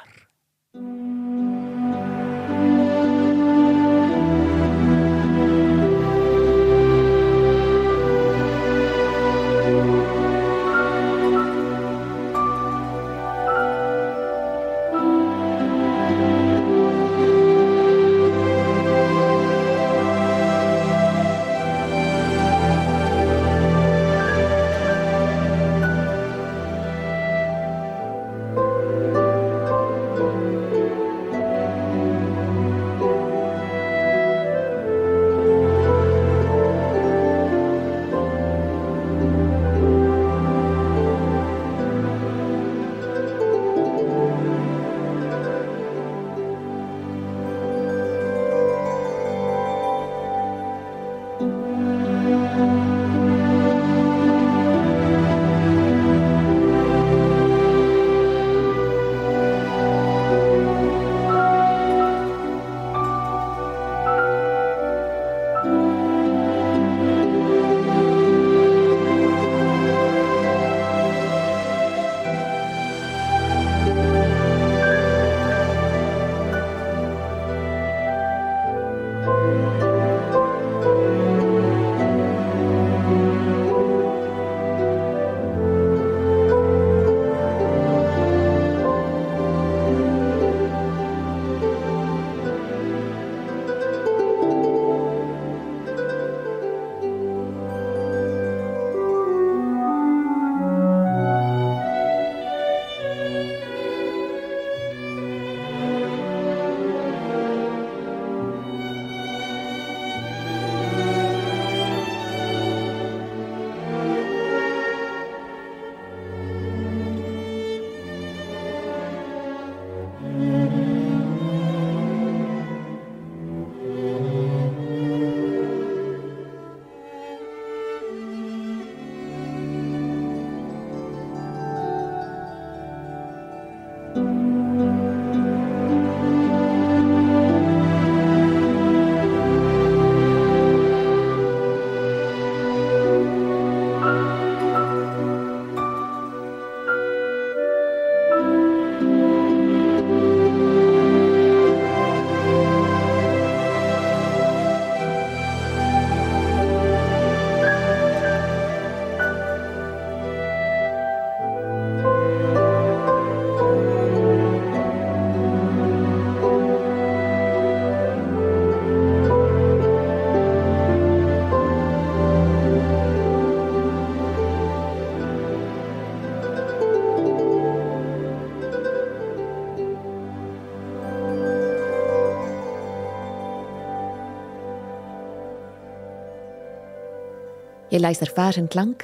Jy 187.92 187.98
luister 188.00 188.30
vers 188.32 188.56
en 188.56 188.68
klank 188.72 189.02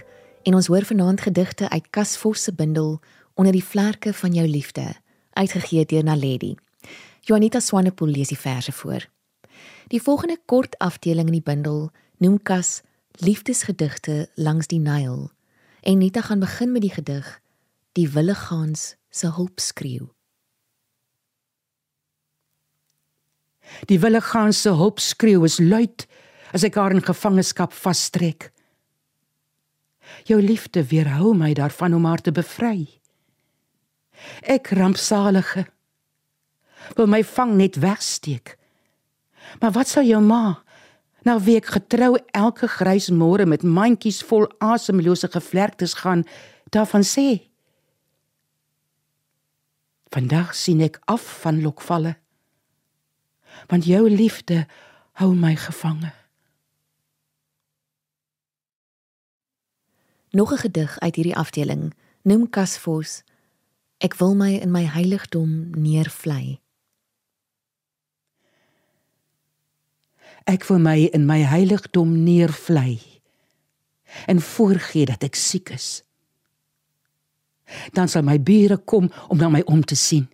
en 0.49 0.55
ons 0.57 0.67
hoor 0.73 0.85
vanaand 0.89 1.21
gedigte 1.21 1.69
uit 1.69 1.91
Cas 1.93 2.17
Vos 2.17 2.43
se 2.43 2.53
bundel 2.57 3.01
Onder 3.35 3.53
die 3.53 3.65
vlerke 3.65 4.15
van 4.17 4.33
jou 4.33 4.47
liefde, 4.49 4.95
uitgegee 5.33 5.85
deur 5.85 6.05
Naledi. 6.05 6.57
Juanita 7.21 7.61
Swanepoel 7.61 8.09
lees 8.09 8.33
die 8.33 8.39
verse 8.39 8.73
voor. 8.73 9.05
Die 9.93 10.03
volgende 10.03 10.39
kort 10.45 10.79
afdeling 10.79 11.29
in 11.29 11.37
die 11.37 11.45
bundel 11.45 11.91
noem 12.17 12.41
Cas 12.43 12.81
Liefdesgedigte 13.13 14.31
langs 14.35 14.67
die 14.67 14.81
Nyl. 14.81 15.31
En 15.81 15.99
Nita 15.99 16.21
gaan 16.21 16.41
begin 16.41 16.73
met 16.73 16.83
die 16.83 16.95
gedig 16.97 17.41
Die 17.93 18.09
willigaans 18.09 18.97
se 19.11 19.31
hulp 19.31 19.61
skreeu. 19.61 20.09
Die 23.87 24.01
willigaans 24.01 24.63
se 24.63 24.71
hulp 24.71 24.99
skreeu 24.99 25.45
is 25.45 25.59
luid 25.59 26.09
as 26.53 26.65
ek 26.65 26.75
haar 26.81 26.97
in 26.97 27.05
gevangenskap 27.05 27.73
vasstrek. 27.73 28.57
Jou 30.29 30.41
liefde 30.43 30.85
weerhou 30.87 31.35
my 31.37 31.53
daarvan 31.57 31.95
om 31.95 32.05
haar 32.05 32.23
te 32.23 32.33
bevry. 32.33 32.87
Ek 34.43 34.73
rampsalige 34.75 35.67
wil 36.97 37.09
my 37.11 37.23
vang 37.25 37.57
net 37.59 37.77
wegsteek. 37.83 38.57
Maar 39.61 39.75
wat 39.77 39.89
sal 39.89 40.07
jou 40.07 40.21
ma 40.25 40.63
nou 41.27 41.37
wie 41.45 41.59
ek 41.59 41.73
getrou 41.75 42.15
elke 42.33 42.69
grys 42.71 43.11
môre 43.13 43.45
met 43.45 43.67
mandjies 43.67 44.23
vol 44.25 44.47
asemlose 44.65 45.29
gevlektes 45.29 45.99
gaan 46.01 46.25
daarvan 46.73 47.05
sê? 47.05 47.43
Vandag 50.09 50.55
sien 50.57 50.81
ek 50.81 51.01
af 51.05 51.25
van 51.43 51.61
lokvalle. 51.61 52.15
Want 53.69 53.85
jou 53.85 54.07
liefde 54.09 54.65
hou 55.21 55.35
my 55.35 55.53
gevange. 55.59 56.15
Nog 60.39 60.53
'n 60.53 60.57
gedig 60.57 60.99
uit 60.99 61.15
hierdie 61.15 61.37
afdeling, 61.37 61.95
noem 62.23 62.51
Kasvos. 62.51 63.23
Ek 63.97 64.15
wil 64.15 64.35
my 64.35 64.55
in 64.55 64.71
my 64.71 64.85
heiligdom 64.85 65.71
neervlei. 65.71 66.61
Ek 70.45 70.65
wil 70.65 70.79
my 70.79 71.05
in 71.05 71.27
my 71.27 71.39
heiligdom 71.39 72.23
neervlei 72.23 73.01
en 74.27 74.41
voorgee 74.41 75.05
dat 75.05 75.23
ek 75.23 75.35
siek 75.35 75.69
is. 75.69 76.05
Dan 77.93 78.09
sal 78.09 78.23
my 78.23 78.43
bure 78.43 78.77
kom 78.77 79.11
om 79.29 79.39
na 79.39 79.49
my 79.49 79.63
om 79.65 79.85
te 79.85 79.95
sien. 79.95 80.31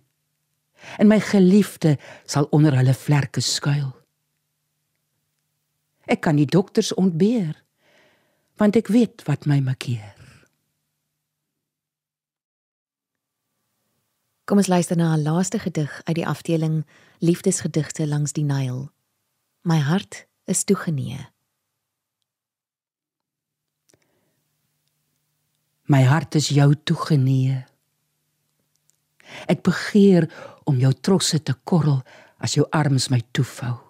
En 0.97 1.07
my 1.07 1.19
geliefde 1.19 1.97
sal 2.25 2.43
onder 2.43 2.75
hulle 2.75 2.93
vlerke 2.93 3.41
skuil. 3.41 3.95
Ek 6.05 6.21
kan 6.21 6.35
die 6.35 6.45
dokters 6.45 6.93
ontbeer 6.93 7.64
want 8.57 8.75
ek 8.75 8.87
weet 8.87 9.23
wat 9.27 9.45
my 9.45 9.59
makkeer. 9.59 10.15
Kom 14.45 14.61
ons 14.61 14.69
luister 14.69 14.97
na 14.97 15.15
'n 15.15 15.23
laaste 15.25 15.59
gedig 15.59 16.01
uit 16.03 16.15
die 16.15 16.27
afdeling 16.27 16.85
Liefdesgedigte 17.19 18.07
langs 18.07 18.33
die 18.33 18.43
Nyl. 18.43 18.89
My 19.61 19.77
hart 19.77 20.27
is 20.45 20.63
toegenee. 20.63 21.29
My 25.85 26.03
hart 26.03 26.35
is 26.35 26.47
jou 26.49 26.75
toegenee. 26.83 27.65
Ek 29.47 29.61
begeer 29.61 30.29
om 30.63 30.77
jou 30.77 30.93
trosse 30.93 31.43
te 31.43 31.53
korrel 31.63 32.03
as 32.37 32.53
jou 32.53 32.67
arms 32.69 33.09
my 33.09 33.21
toevou. 33.31 33.84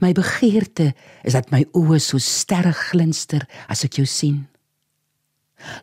My 0.00 0.12
begeerte 0.12 0.92
is 1.22 1.36
dat 1.36 1.50
my 1.54 1.62
oë 1.76 2.00
so 2.02 2.18
sterre 2.18 2.72
glinster 2.74 3.46
as 3.70 3.84
ek 3.86 4.00
jou 4.00 4.06
sien. 4.06 4.46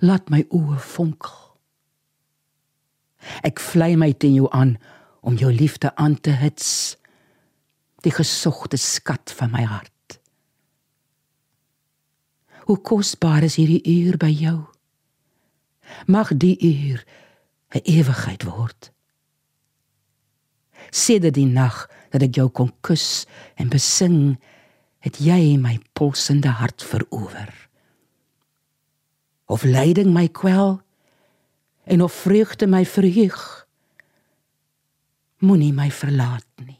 Laat 0.04 0.30
my 0.30 0.44
oë 0.50 0.80
fonkel. 0.80 1.42
Ek 3.48 3.60
vlei 3.60 3.96
my 3.98 4.12
teen 4.14 4.36
jou 4.38 4.50
aan 4.54 4.76
om 5.26 5.38
jou 5.40 5.52
liefde 5.52 5.92
aan 5.96 6.20
te 6.22 6.36
hits. 6.36 6.98
Die 8.06 8.14
gesogte 8.14 8.78
skat 8.78 9.34
van 9.34 9.52
my 9.56 9.64
hart. 9.66 9.92
Hoe 12.66 12.78
kosbaar 12.82 13.46
is 13.46 13.58
hierdie 13.60 13.82
uur 13.86 14.18
by 14.22 14.32
jou. 14.34 14.60
Mag 16.10 16.32
die 16.38 16.58
uur 16.58 17.06
'n 17.76 17.82
ewigheid 17.84 18.44
word. 18.44 18.92
Sedert 20.90 21.34
die 21.34 21.46
nag 21.46 21.90
dat 22.16 22.24
ek 22.30 22.40
jou 22.40 22.48
kon 22.48 22.72
kus 22.86 23.26
en 23.60 23.70
besing, 23.72 24.38
het 25.04 25.20
jy 25.22 25.58
my 25.62 25.76
pulsende 25.98 26.54
hart 26.62 26.84
verower. 26.84 27.52
Of 29.52 29.68
lyding 29.68 30.14
my 30.16 30.30
kwel 30.32 30.80
en 31.86 32.02
of 32.02 32.16
vreugde 32.24 32.70
my 32.72 32.86
verheug, 32.88 33.44
moenie 35.44 35.74
my 35.76 35.92
verlaat 35.94 36.48
nie. 36.64 36.75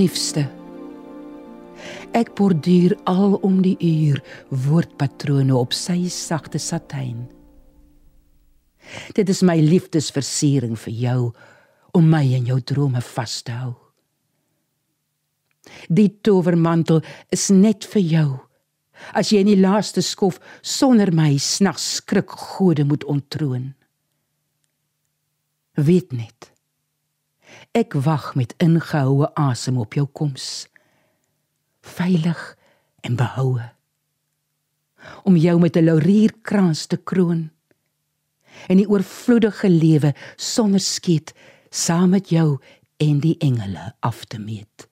Liefste. 0.00 0.46
Ek 2.16 2.32
borduur 2.38 2.96
al 3.08 3.36
om 3.46 3.60
die 3.64 3.76
uur 3.78 4.20
woordpatrone 4.50 5.54
op 5.56 5.76
sy 5.76 6.08
sagte 6.12 6.58
satijn. 6.58 7.28
Dit 9.14 9.30
is 9.30 9.44
my 9.46 9.58
liefdesversiering 9.62 10.74
vir 10.86 10.96
jou 11.04 11.20
om 11.94 12.10
my 12.10 12.24
in 12.38 12.48
jou 12.50 12.58
drome 12.66 13.02
vas 13.12 13.40
te 13.46 13.54
hou. 13.54 13.74
Die 15.88 16.08
towermantel 16.24 17.02
is 17.30 17.48
net 17.54 17.86
vir 17.92 18.02
jou. 18.02 18.28
As 19.16 19.30
jy 19.32 19.44
in 19.44 19.52
die 19.52 19.60
laaste 19.60 20.02
skof 20.04 20.40
sonder 20.62 21.12
my 21.14 21.36
snags 21.40 21.86
skrik 22.00 22.30
gode 22.30 22.84
moet 22.84 23.06
ontroon. 23.08 23.70
Weet 25.78 26.12
net. 26.12 26.49
Ek 27.70 27.94
wag 27.94 28.32
met 28.34 28.54
ingehoue 28.58 29.28
asem 29.38 29.76
op 29.78 29.94
jou 29.94 30.08
koms. 30.10 30.66
Veilig 31.86 32.56
en 33.06 33.14
behoue. 33.16 33.62
Om 35.22 35.36
jou 35.36 35.60
met 35.60 35.76
'n 35.76 35.84
laurierkrans 35.84 36.86
te 36.86 36.96
kroon 36.96 37.50
en 38.66 38.76
die 38.76 38.88
oorvloedige 38.88 39.68
lewe 39.68 40.14
sonder 40.36 40.80
skiet 40.80 41.32
saam 41.70 42.10
met 42.10 42.28
jou 42.28 42.58
en 42.96 43.20
die 43.20 43.38
engele 43.38 43.94
af 44.00 44.24
te 44.24 44.38
meet. 44.38 44.88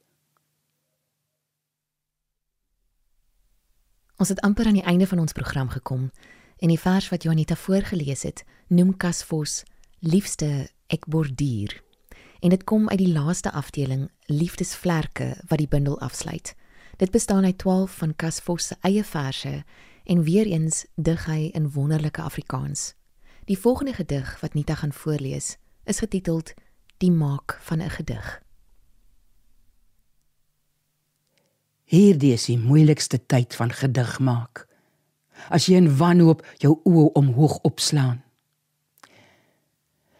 Ons 4.17 4.29
het 4.29 4.41
amper 4.41 4.67
aan 4.67 4.79
die 4.79 4.83
einde 4.83 5.07
van 5.07 5.19
ons 5.19 5.33
program 5.33 5.69
gekom 5.69 6.11
en 6.59 6.69
die 6.69 6.81
vers 6.81 7.09
wat 7.09 7.23
Janita 7.23 7.55
voorgeles 7.55 8.23
het, 8.23 8.45
noem 8.67 8.97
Kasvos 8.97 9.63
liefste 9.99 10.71
ek 10.87 11.07
borduur. 11.07 11.88
En 12.41 12.49
dit 12.49 12.65
kom 12.65 12.89
uit 12.89 12.99
die 12.99 13.13
laaste 13.13 13.53
afdeling 13.53 14.11
Liefdesvlerke 14.27 15.37
wat 15.47 15.59
die 15.59 15.69
bundel 15.69 16.01
afsluit. 16.01 16.55
Dit 16.97 17.11
bestaan 17.11 17.45
uit 17.45 17.59
12 17.59 17.97
van 17.97 18.17
Kasvos 18.17 18.67
se 18.67 18.77
eie 18.81 19.05
verse 19.05 19.65
en 20.05 20.23
weer 20.23 20.47
eens 20.47 20.87
dig 20.95 21.25
hy 21.25 21.51
in 21.53 21.71
wonderlike 21.71 22.23
Afrikaans. 22.23 22.95
Die 23.45 23.59
volgende 23.59 23.93
gedig 23.93 24.41
wat 24.41 24.55
Nita 24.55 24.75
gaan 24.75 24.93
voorlees, 24.93 25.57
is 25.85 25.99
getiteld 25.99 26.55
Die 26.99 27.11
maak 27.11 27.59
van 27.63 27.79
'n 27.79 27.91
gedig. 27.91 28.43
Hierdie 31.85 32.33
is 32.33 32.45
die 32.45 32.59
moeilikste 32.59 33.27
tyd 33.27 33.55
van 33.55 33.73
gedig 33.73 34.19
maak. 34.19 34.67
As 35.49 35.67
jy 35.67 35.75
in 35.75 35.97
wanhoop 35.97 36.47
jou 36.57 36.81
oë 36.85 37.13
omhoog 37.13 37.59
opslaan. 37.63 38.23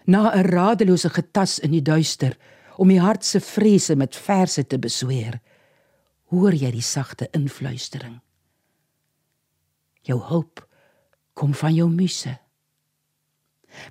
Na 0.09 0.33
'n 0.33 0.49
radelose 0.49 1.11
getas 1.11 1.59
in 1.59 1.71
die 1.71 1.83
duister 1.83 2.37
om 2.77 2.89
die 2.89 3.01
hart 3.01 3.25
se 3.25 3.41
vrese 3.41 3.97
met 3.97 4.17
verse 4.17 4.67
te 4.67 4.79
besweer, 4.79 5.41
hoor 6.31 6.55
jy 6.55 6.71
die 6.71 6.83
sagte 6.83 7.29
influistering. 7.31 8.21
Jou 10.03 10.21
hulp 10.23 10.69
kom 11.33 11.55
van 11.55 11.75
jou 11.75 11.91
muse. 11.91 12.39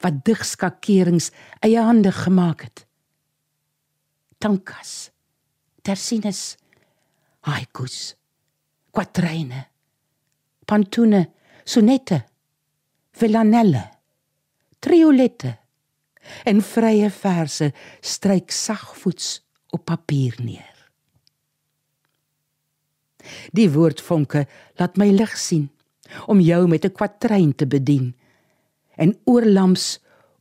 Wat 0.01 0.23
digskakerings 0.25 1.29
eie 1.59 1.81
hande 1.81 2.11
gemaak 2.11 2.61
het. 2.61 2.87
Tankas. 4.37 5.11
Tersinus. 5.81 6.57
Haikus. 7.39 8.15
Quatraine. 8.91 9.67
Pantune, 10.65 11.29
sonette. 11.63 12.23
Villanelle. 13.11 13.89
Triolette. 14.79 15.66
En 16.45 16.61
vrye 16.61 17.09
verse 17.09 17.71
stryk 18.01 18.51
sagvoets 18.51 19.41
op 19.69 19.85
papier 19.85 20.35
neer. 20.39 20.75
Die 23.51 23.69
woordvonke 23.71 24.45
laat 24.79 24.97
my 24.97 25.09
lig 25.11 25.37
sien 25.37 25.69
om 26.27 26.39
jou 26.39 26.67
met 26.67 26.85
'n 26.85 26.91
kwatrein 26.91 27.55
te 27.55 27.67
bedien 27.67 28.15
en 28.95 29.17
oorlams 29.25 29.99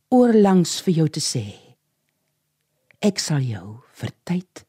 oorlangs 0.09 0.81
vir 0.81 0.93
jou 0.93 1.07
te 1.09 1.19
sê 1.19 1.45
ek 2.99 3.19
sal 3.19 3.43
jou 3.45 3.77
vir 3.99 4.11
tyd 4.23 4.65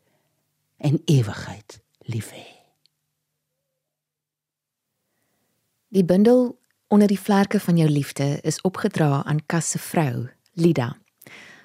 en 0.79 1.03
ewigheid 1.07 1.81
lief 2.13 2.33
hê 2.35 2.47
Die 5.89 6.05
bundel 6.05 6.59
onder 6.93 7.09
die 7.09 7.21
vlerke 7.21 7.61
van 7.61 7.77
jou 7.81 7.89
liefde 7.89 8.41
is 8.43 8.61
opgedra 8.61 9.23
aan 9.25 9.41
Kas 9.47 9.71
se 9.71 9.79
vrou 9.79 10.29
Lida 10.53 10.99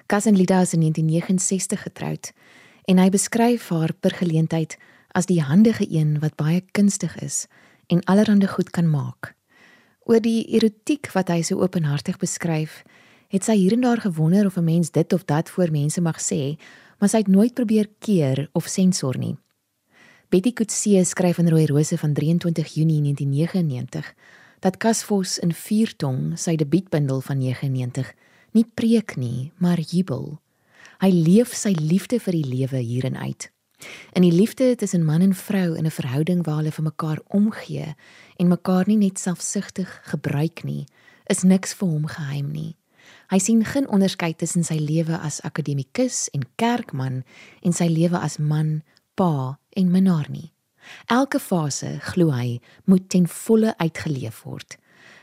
En 0.06 0.36
Lida 0.36 0.60
is 0.60 0.72
in 0.72 0.80
1969 0.80 1.82
getroud 1.82 2.32
en 2.84 2.98
hy 2.98 3.08
beskryf 3.08 3.68
haar 3.68 3.92
per 4.00 4.10
geleentheid 4.10 4.76
as 5.16 5.26
die 5.26 5.40
handige 5.42 5.86
een 5.90 6.18
wat 6.20 6.36
baie 6.36 6.60
kunstig 6.76 7.16
is 7.24 7.46
en 7.86 8.04
allerhande 8.04 8.48
goed 8.48 8.70
kan 8.70 8.90
maak. 8.90 9.34
Oor 10.04 10.20
die 10.20 10.44
erotiek 10.52 11.08
wat 11.16 11.32
hy 11.32 11.40
so 11.42 11.62
openhartig 11.64 12.18
beskryf, 12.20 12.82
het 13.32 13.44
sy 13.44 13.56
hier 13.56 13.72
en 13.72 13.80
daar 13.80 14.00
gewonder 14.04 14.46
of 14.46 14.56
'n 14.56 14.64
mens 14.64 14.90
dit 14.90 15.12
of 15.12 15.24
dat 15.24 15.50
voor 15.50 15.70
mense 15.70 16.00
mag 16.00 16.20
sê, 16.20 16.60
maar 16.98 17.08
sy 17.08 17.18
het 17.18 17.28
nooit 17.28 17.54
probeer 17.54 17.88
keer 17.98 18.48
of 18.52 18.66
sensor 18.66 19.18
nie. 19.18 19.36
Betty 20.28 20.52
Coetzee 20.52 21.04
skryf 21.04 21.38
in 21.38 21.48
Rooi 21.48 21.66
Rose 21.66 21.98
van 21.98 22.12
23 22.12 22.74
Junie 22.74 23.00
1999 23.00 24.14
dat 24.60 24.76
Kasvos 24.76 25.38
in 25.38 25.52
Viertong 25.52 26.38
sy 26.38 26.56
debuutbundel 26.56 27.20
van 27.20 27.38
99 27.38 28.14
nie 28.54 28.64
preek 28.64 29.16
nie, 29.18 29.52
maar 29.58 29.80
jubel. 29.82 30.38
Hy 31.02 31.10
leef 31.10 31.54
sy 31.58 31.74
liefde 31.74 32.20
vir 32.22 32.36
die 32.38 32.46
lewe 32.46 32.78
hierin 32.78 33.18
uit. 33.18 33.50
In 34.14 34.22
die 34.22 34.32
liefde 34.32 34.76
tussen 34.78 35.04
man 35.04 35.20
en 35.20 35.34
vrou 35.34 35.74
in 35.74 35.86
'n 35.86 35.90
verhouding 35.90 36.44
waar 36.46 36.56
hulle 36.62 36.72
vir 36.72 36.84
mekaar 36.84 37.20
omgee 37.28 37.94
en 38.36 38.48
mekaar 38.48 38.86
nie 38.86 38.96
net 38.96 39.18
selfsugtig 39.18 40.00
gebruik 40.04 40.64
nie, 40.64 40.86
is 41.26 41.42
niks 41.42 41.74
vir 41.74 41.88
hom 41.88 42.06
geheim 42.06 42.50
nie. 42.52 42.76
Hy 43.28 43.38
sien 43.38 43.64
geen 43.64 43.88
onderskeid 43.88 44.38
tussen 44.38 44.64
sy 44.64 44.76
lewe 44.78 45.18
as 45.18 45.40
akademikus 45.40 46.28
en 46.32 46.44
kerkman 46.56 47.24
en 47.62 47.72
sy 47.72 47.86
lewe 47.86 48.18
as 48.18 48.38
man, 48.38 48.82
pa 49.14 49.58
en 49.76 49.90
minnaar 49.90 50.30
nie. 50.30 50.52
Elke 51.06 51.40
fase, 51.40 51.98
glo 52.00 52.30
hy, 52.30 52.60
moet 52.84 53.08
ten 53.08 53.26
volle 53.26 53.74
uitgeleef 53.78 54.42
word. 54.42 54.76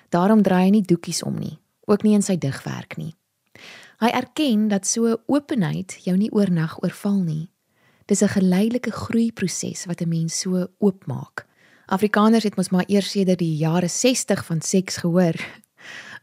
Daarom 0.10 0.42
draai 0.42 0.64
hy 0.64 0.70
nie 0.70 0.86
doekies 0.86 1.24
om 1.24 1.38
nie, 1.40 1.60
ook 1.88 2.04
nie 2.04 2.14
in 2.14 2.26
sy 2.26 2.36
digwerk 2.36 2.98
nie. 2.98 3.14
Hy 4.02 4.10
erken 4.18 4.66
dat 4.68 4.88
so 4.90 5.20
openheid 5.30 5.94
jou 6.02 6.16
nie 6.18 6.32
oornag 6.34 6.80
oorval 6.82 7.20
nie. 7.22 7.52
Dis 8.10 8.24
'n 8.24 8.34
geleidelike 8.34 8.92
groeiproses 8.92 9.86
wat 9.86 10.02
'n 10.02 10.10
mens 10.10 10.40
so 10.40 10.68
oopmaak. 10.80 11.46
Afrikaners 11.86 12.44
het 12.44 12.56
mos 12.56 12.70
maar 12.70 12.84
eers 12.88 13.12
sedert 13.12 13.40
die 13.40 13.56
jare 13.56 13.88
60 13.88 14.46
van 14.46 14.62
seks 14.62 14.98
gehoor. 14.98 15.36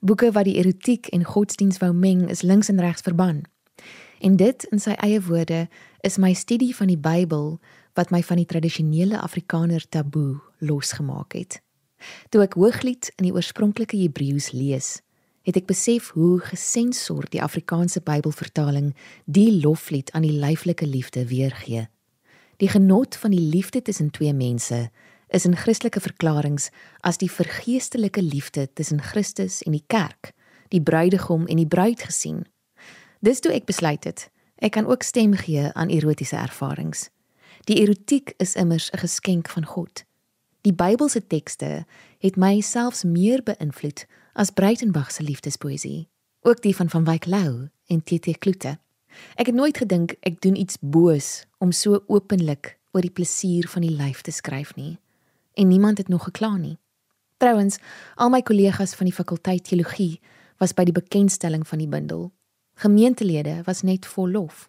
Boeke 0.01 0.33
wat 0.33 0.45
die 0.45 0.57
erotiek 0.57 1.07
en 1.07 1.25
godsdiens 1.25 1.79
wou 1.79 1.93
meng 1.93 2.29
is 2.29 2.43
links 2.43 2.69
en 2.69 2.81
regs 2.81 3.01
verban. 3.01 3.43
En 4.21 4.37
dit 4.37 4.65
in 4.65 4.81
sy 4.81 4.91
eie 4.91 5.21
woorde 5.21 5.69
is 6.01 6.17
my 6.17 6.33
studie 6.33 6.77
van 6.77 6.87
die 6.87 6.99
Bybel 6.99 7.61
wat 7.95 8.11
my 8.11 8.23
van 8.23 8.37
die 8.37 8.47
tradisionele 8.47 9.21
Afrikaner 9.21 9.89
taboe 9.89 10.41
losgemaak 10.59 11.33
het. 11.33 11.63
Toe 12.29 12.43
ek 12.43 12.55
Hooglied 12.55 13.13
in 13.17 13.25
die 13.25 13.33
oorspronklike 13.33 13.97
Hebreëus 13.97 14.51
lees, 14.51 15.03
het 15.49 15.57
ek 15.57 15.69
besef 15.71 16.11
hoe 16.13 16.37
gesensor 16.45 17.25
die 17.33 17.41
Afrikaanse 17.41 18.03
Bybelvertaling 18.05 18.91
die 19.25 19.49
loflied 19.63 20.11
aan 20.13 20.27
die 20.27 20.37
lyflike 20.37 20.87
liefde 20.87 21.25
weergee. 21.31 21.87
Die 22.61 22.69
genot 22.69 23.17
van 23.17 23.33
die 23.33 23.41
liefde 23.41 23.81
tussen 23.83 24.11
twee 24.11 24.35
mense 24.37 24.91
is 25.29 25.47
in 25.49 25.57
Christelike 25.57 26.01
verklaringe 26.05 26.69
as 27.01 27.17
die 27.23 27.31
vergeestelike 27.33 28.21
liefde 28.23 28.67
tussen 28.73 29.01
Christus 29.01 29.63
en 29.65 29.73
die 29.73 29.85
kerk, 29.87 30.35
die 30.69 30.83
bruidegom 30.83 31.47
en 31.47 31.57
die 31.57 31.69
bruid 31.69 32.03
gesien. 32.05 32.45
Dis 33.25 33.41
toe 33.41 33.55
ek 33.57 33.65
besluit 33.65 34.05
het, 34.05 34.29
ek 34.61 34.77
kan 34.77 34.89
ook 34.89 35.03
stem 35.03 35.33
gee 35.33 35.71
aan 35.73 35.89
erotiese 35.89 36.37
ervarings. 36.37 37.09
Die 37.65 37.81
erotiek 37.81 38.35
is 38.37 38.55
immers 38.55 38.91
'n 38.93 39.01
geskenk 39.01 39.49
van 39.49 39.65
God. 39.65 40.05
Die 40.61 40.75
Bybelse 40.75 41.27
tekste 41.27 41.87
het 42.19 42.37
my 42.37 42.61
selfs 42.61 43.05
meer 43.05 43.43
beïnvloed 43.43 44.07
as 44.39 44.51
Breitenberg 44.51 45.11
se 45.11 45.23
liefdespoesie, 45.23 46.09
ook 46.41 46.63
die 46.63 46.77
van 46.77 46.89
van 46.89 47.05
Wyk 47.05 47.27
Lou 47.27 47.69
en 47.87 48.03
TT 48.03 48.39
Kloete. 48.39 48.79
Ek 49.35 49.51
het 49.51 49.55
nooit 49.55 49.79
gedink 49.83 50.15
ek 50.23 50.37
doen 50.45 50.55
iets 50.55 50.79
boos 50.79 51.43
om 51.59 51.73
so 51.75 52.05
openlik 52.07 52.77
oor 52.95 53.03
die 53.03 53.11
plesier 53.11 53.67
van 53.67 53.83
die 53.83 53.91
lyf 53.91 54.21
te 54.23 54.31
skryf 54.31 54.77
nie. 54.79 55.01
En 55.59 55.67
niemand 55.67 55.99
het 55.99 56.09
nog 56.09 56.29
gekla 56.29 56.53
nie. 56.57 56.77
Trouwens, 57.43 57.81
al 58.15 58.31
my 58.31 58.39
kollegas 58.47 58.95
van 58.95 59.11
die 59.11 59.17
fakulteit 59.17 59.67
teologie 59.67 60.21
was 60.63 60.75
by 60.75 60.87
die 60.87 60.95
bekendstelling 60.95 61.67
van 61.67 61.83
die 61.83 61.91
bundel. 61.91 62.31
Gemeentelede 62.79 63.65
was 63.67 63.83
net 63.83 64.07
vol 64.07 64.31
lof. 64.39 64.69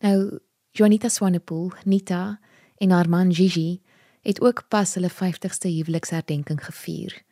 Nou, 0.00 0.40
Juanita 0.72 1.12
Swanepoel, 1.12 1.74
Nita 1.84 2.38
en 2.80 2.90
haar 2.90 3.08
man 3.08 3.34
Gigi 3.34 3.82
het 4.24 4.40
ook 4.40 4.64
pas 4.72 4.96
hulle 4.96 5.12
50ste 5.12 5.68
huweliksherdenking 5.68 6.64
gevier. 6.64 7.25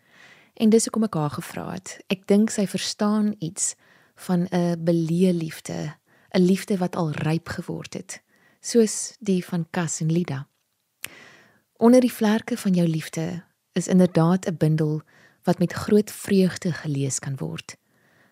En 0.54 0.70
dis 0.70 0.84
hoekom 0.86 1.06
ek 1.08 1.14
haar 1.18 1.34
gevra 1.34 1.66
het. 1.72 1.98
Ek 2.06 2.26
dink 2.30 2.50
sy 2.54 2.66
verstaan 2.70 3.34
iets 3.38 3.74
van 4.26 4.46
'n 4.50 4.78
beleë 4.84 5.32
liefde, 5.32 5.96
'n 6.30 6.42
liefde 6.42 6.78
wat 6.78 6.96
al 6.96 7.10
ryp 7.10 7.48
geword 7.48 7.94
het, 7.94 8.22
soos 8.60 9.16
die 9.20 9.44
van 9.44 9.66
Cas 9.70 10.00
en 10.00 10.12
Lida. 10.12 10.48
Onder 11.76 12.00
die 12.00 12.12
vlerke 12.12 12.56
van 12.56 12.72
jou 12.72 12.88
liefde 12.88 13.44
is 13.72 13.88
inderdaad 13.88 14.46
'n 14.46 14.56
bundel 14.56 15.02
wat 15.42 15.58
met 15.58 15.72
groot 15.72 16.10
vreugde 16.10 16.72
gelees 16.72 17.18
kan 17.18 17.36
word. 17.36 17.76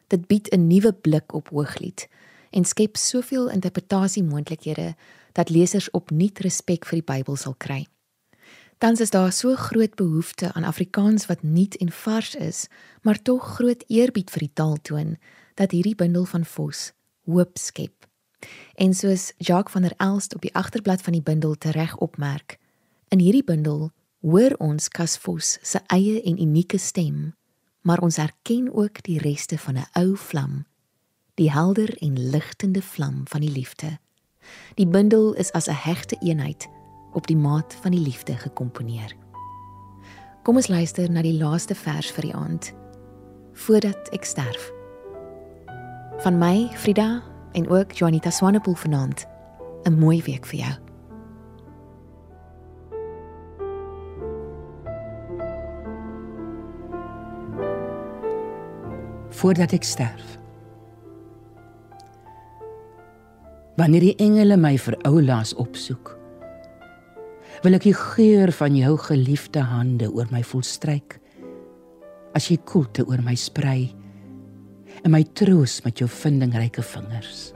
Dit 0.06 0.26
bied 0.26 0.48
'n 0.48 0.66
nuwe 0.66 0.92
blik 0.92 1.32
op 1.32 1.48
Hooglied 1.48 2.08
en 2.50 2.64
skep 2.64 2.96
soveel 2.96 3.50
interpretasiemoontlikhede 3.50 4.94
dat 5.32 5.48
lesers 5.48 5.90
opnuut 5.90 6.38
respek 6.38 6.84
vir 6.84 7.00
die 7.00 7.14
Bybel 7.14 7.36
sal 7.36 7.54
kry. 7.58 7.86
Tans 8.82 9.00
is 9.00 9.10
daar 9.10 9.32
so 9.32 9.54
groot 9.54 9.94
behoefte 9.94 10.52
aan 10.52 10.64
Afrikaans 10.64 11.26
wat 11.26 11.42
nuut 11.42 11.76
en 11.76 11.92
vars 11.92 12.34
is, 12.34 12.66
maar 13.02 13.22
tog 13.22 13.54
groot 13.54 13.84
eerbied 13.86 14.30
vir 14.30 14.42
die 14.42 14.50
taal 14.52 14.74
toon 14.82 15.12
dat 15.54 15.70
hierdie 15.70 15.94
bundel 15.94 16.24
van 16.24 16.44
Vos 16.44 16.90
hoop 17.30 17.60
skep. 17.62 18.08
En 18.74 18.94
soos 18.94 19.32
Jacques 19.38 19.72
van 19.72 19.86
der 19.86 19.94
Elst 19.96 20.34
op 20.34 20.42
die 20.42 20.54
agterblad 20.54 21.02
van 21.02 21.12
die 21.12 21.22
bundel 21.22 21.54
tereg 21.54 21.94
opmerk, 21.96 22.58
in 23.08 23.22
hierdie 23.22 23.44
bundel 23.44 23.92
hoor 24.18 24.58
ons 24.58 24.88
Kas 24.88 25.14
Vos 25.16 25.58
se 25.62 25.78
eie 25.86 26.18
en 26.22 26.42
unieke 26.42 26.78
stem, 26.78 27.36
maar 27.86 28.02
ons 28.02 28.18
erken 28.18 28.66
ook 28.74 29.02
die 29.06 29.22
reste 29.22 29.58
van 29.58 29.78
'n 29.78 29.90
ou 29.94 30.16
vlam, 30.16 30.66
die 31.34 31.52
helder 31.52 31.96
en 32.02 32.30
ligtende 32.30 32.82
vlam 32.82 33.22
van 33.24 33.40
die 33.40 33.52
liefde. 33.52 33.98
Die 34.74 34.86
bundel 34.86 35.34
is 35.34 35.52
as 35.52 35.68
'n 35.68 35.82
hegte 35.86 36.16
eenheid 36.18 36.81
op 37.12 37.26
die 37.26 37.36
maat 37.36 37.74
van 37.80 37.90
die 37.90 38.00
liefde 38.00 38.36
gekomponeer. 38.36 39.16
Kom 40.42 40.56
ons 40.56 40.68
luister 40.68 41.10
na 41.10 41.22
die 41.22 41.36
laaste 41.38 41.74
vers 41.74 42.10
vir 42.10 42.30
die 42.30 42.34
aand 42.34 42.72
voordat 43.52 44.08
ek 44.16 44.24
sterf. 44.24 44.70
Van 46.24 46.38
my, 46.38 46.70
Frida 46.80 47.22
en 47.52 47.68
ook 47.68 47.92
Juanita 47.92 48.30
Swanepoel 48.30 48.74
vanaand. 48.74 49.26
'n 49.84 49.98
Mooi 49.98 50.22
week 50.22 50.46
vir 50.46 50.58
jou. 50.58 50.74
Voordat 59.30 59.72
ek 59.72 59.82
sterf. 59.82 60.38
Wanneer 63.76 64.00
die 64.00 64.16
engele 64.16 64.56
my 64.56 64.78
vir 64.78 64.96
oulaas 65.02 65.54
opsoek, 65.54 66.18
wil 67.62 67.78
ek 67.78 67.84
die 67.86 67.94
geur 67.94 68.50
van 68.58 68.74
jou 68.74 68.96
geliefde 68.98 69.62
hande 69.62 70.08
oor 70.10 70.26
my 70.34 70.40
voel 70.42 70.64
stryk 70.66 71.20
as 72.34 72.48
jy 72.50 72.56
koelte 72.66 73.04
oor 73.06 73.22
my 73.22 73.36
sprei 73.38 73.92
en 75.02 75.12
my 75.14 75.22
troos 75.38 75.76
met 75.84 76.00
jou 76.02 76.08
vindingryke 76.10 76.82
vingers. 76.82 77.52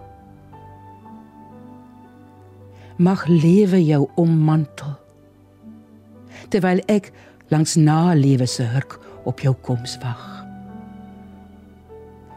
Mag 3.03 3.27
lewe 3.29 3.83
jou 3.83 4.05
ommantel 4.21 4.95
terwyl 6.55 6.85
ek 6.93 7.11
langs 7.51 7.75
na 7.75 8.15
lewe 8.15 8.47
se 8.47 8.63
hurk 8.63 9.01
op 9.27 9.43
jou 9.43 9.57
koms 9.67 9.99
wag. 10.05 10.25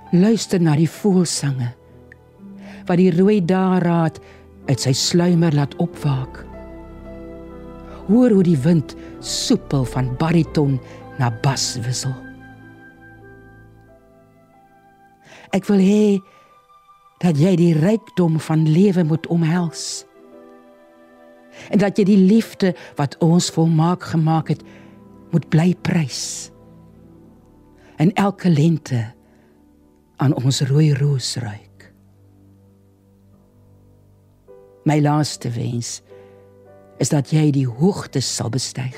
Luister 0.10 0.58
na 0.58 0.74
die 0.74 0.90
voelsange 0.90 1.70
wat 2.90 2.98
die 2.98 3.12
rooi 3.14 3.44
daaraad 3.46 4.18
uit 4.66 4.80
sy 4.82 4.98
sluimer 4.98 5.54
laat 5.54 5.78
opwaak. 5.78 6.49
Hoor 8.10 8.34
hoe 8.34 8.44
die 8.44 8.58
wind 8.58 8.96
soepel 9.22 9.86
van 9.86 10.10
bariton 10.18 10.80
na 11.22 11.30
bas 11.44 11.76
wissel. 11.86 12.16
Ek 15.54 15.66
wil 15.70 15.82
hê 15.82 16.18
dat 17.22 17.38
jy 17.38 17.54
die 17.60 17.74
rykdom 17.78 18.40
van 18.42 18.66
lewe 18.70 19.04
moet 19.06 19.28
omhels. 19.30 20.06
En 21.70 21.82
dat 21.82 21.98
jy 22.00 22.06
die 22.08 22.22
liefde 22.22 22.74
wat 22.98 23.18
ons 23.26 23.50
volmaak 23.54 24.06
gemaak 24.14 24.54
het, 24.54 24.62
moet 25.34 25.46
bly 25.54 25.74
prys. 25.86 26.50
En 28.00 28.14
elke 28.18 28.50
lente 28.50 29.02
aan 30.18 30.34
ons 30.40 30.62
rooi 30.70 30.94
roos 30.98 31.36
ruik. 31.42 31.90
My 34.88 34.98
laaste 35.04 35.52
wens 35.54 36.00
is 37.00 37.12
dat 37.14 37.32
jy 37.32 37.50
die 37.56 37.68
hoogtes 37.68 38.28
sal 38.36 38.52
bestyg 38.54 38.98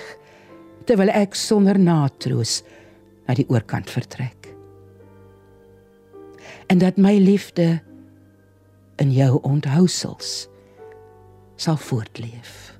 terwyl 0.90 1.12
ek 1.14 1.38
sonder 1.38 1.78
natroos 1.80 2.62
na 3.28 3.38
die 3.38 3.48
oorkant 3.50 3.90
vertrek 3.94 4.42
en 6.72 6.80
dat 6.80 6.98
my 6.98 7.18
liefde 7.20 7.82
in 9.02 9.12
jou 9.12 9.40
onthousels 9.42 10.48
sal 11.56 11.78
voortleef. 11.78 12.71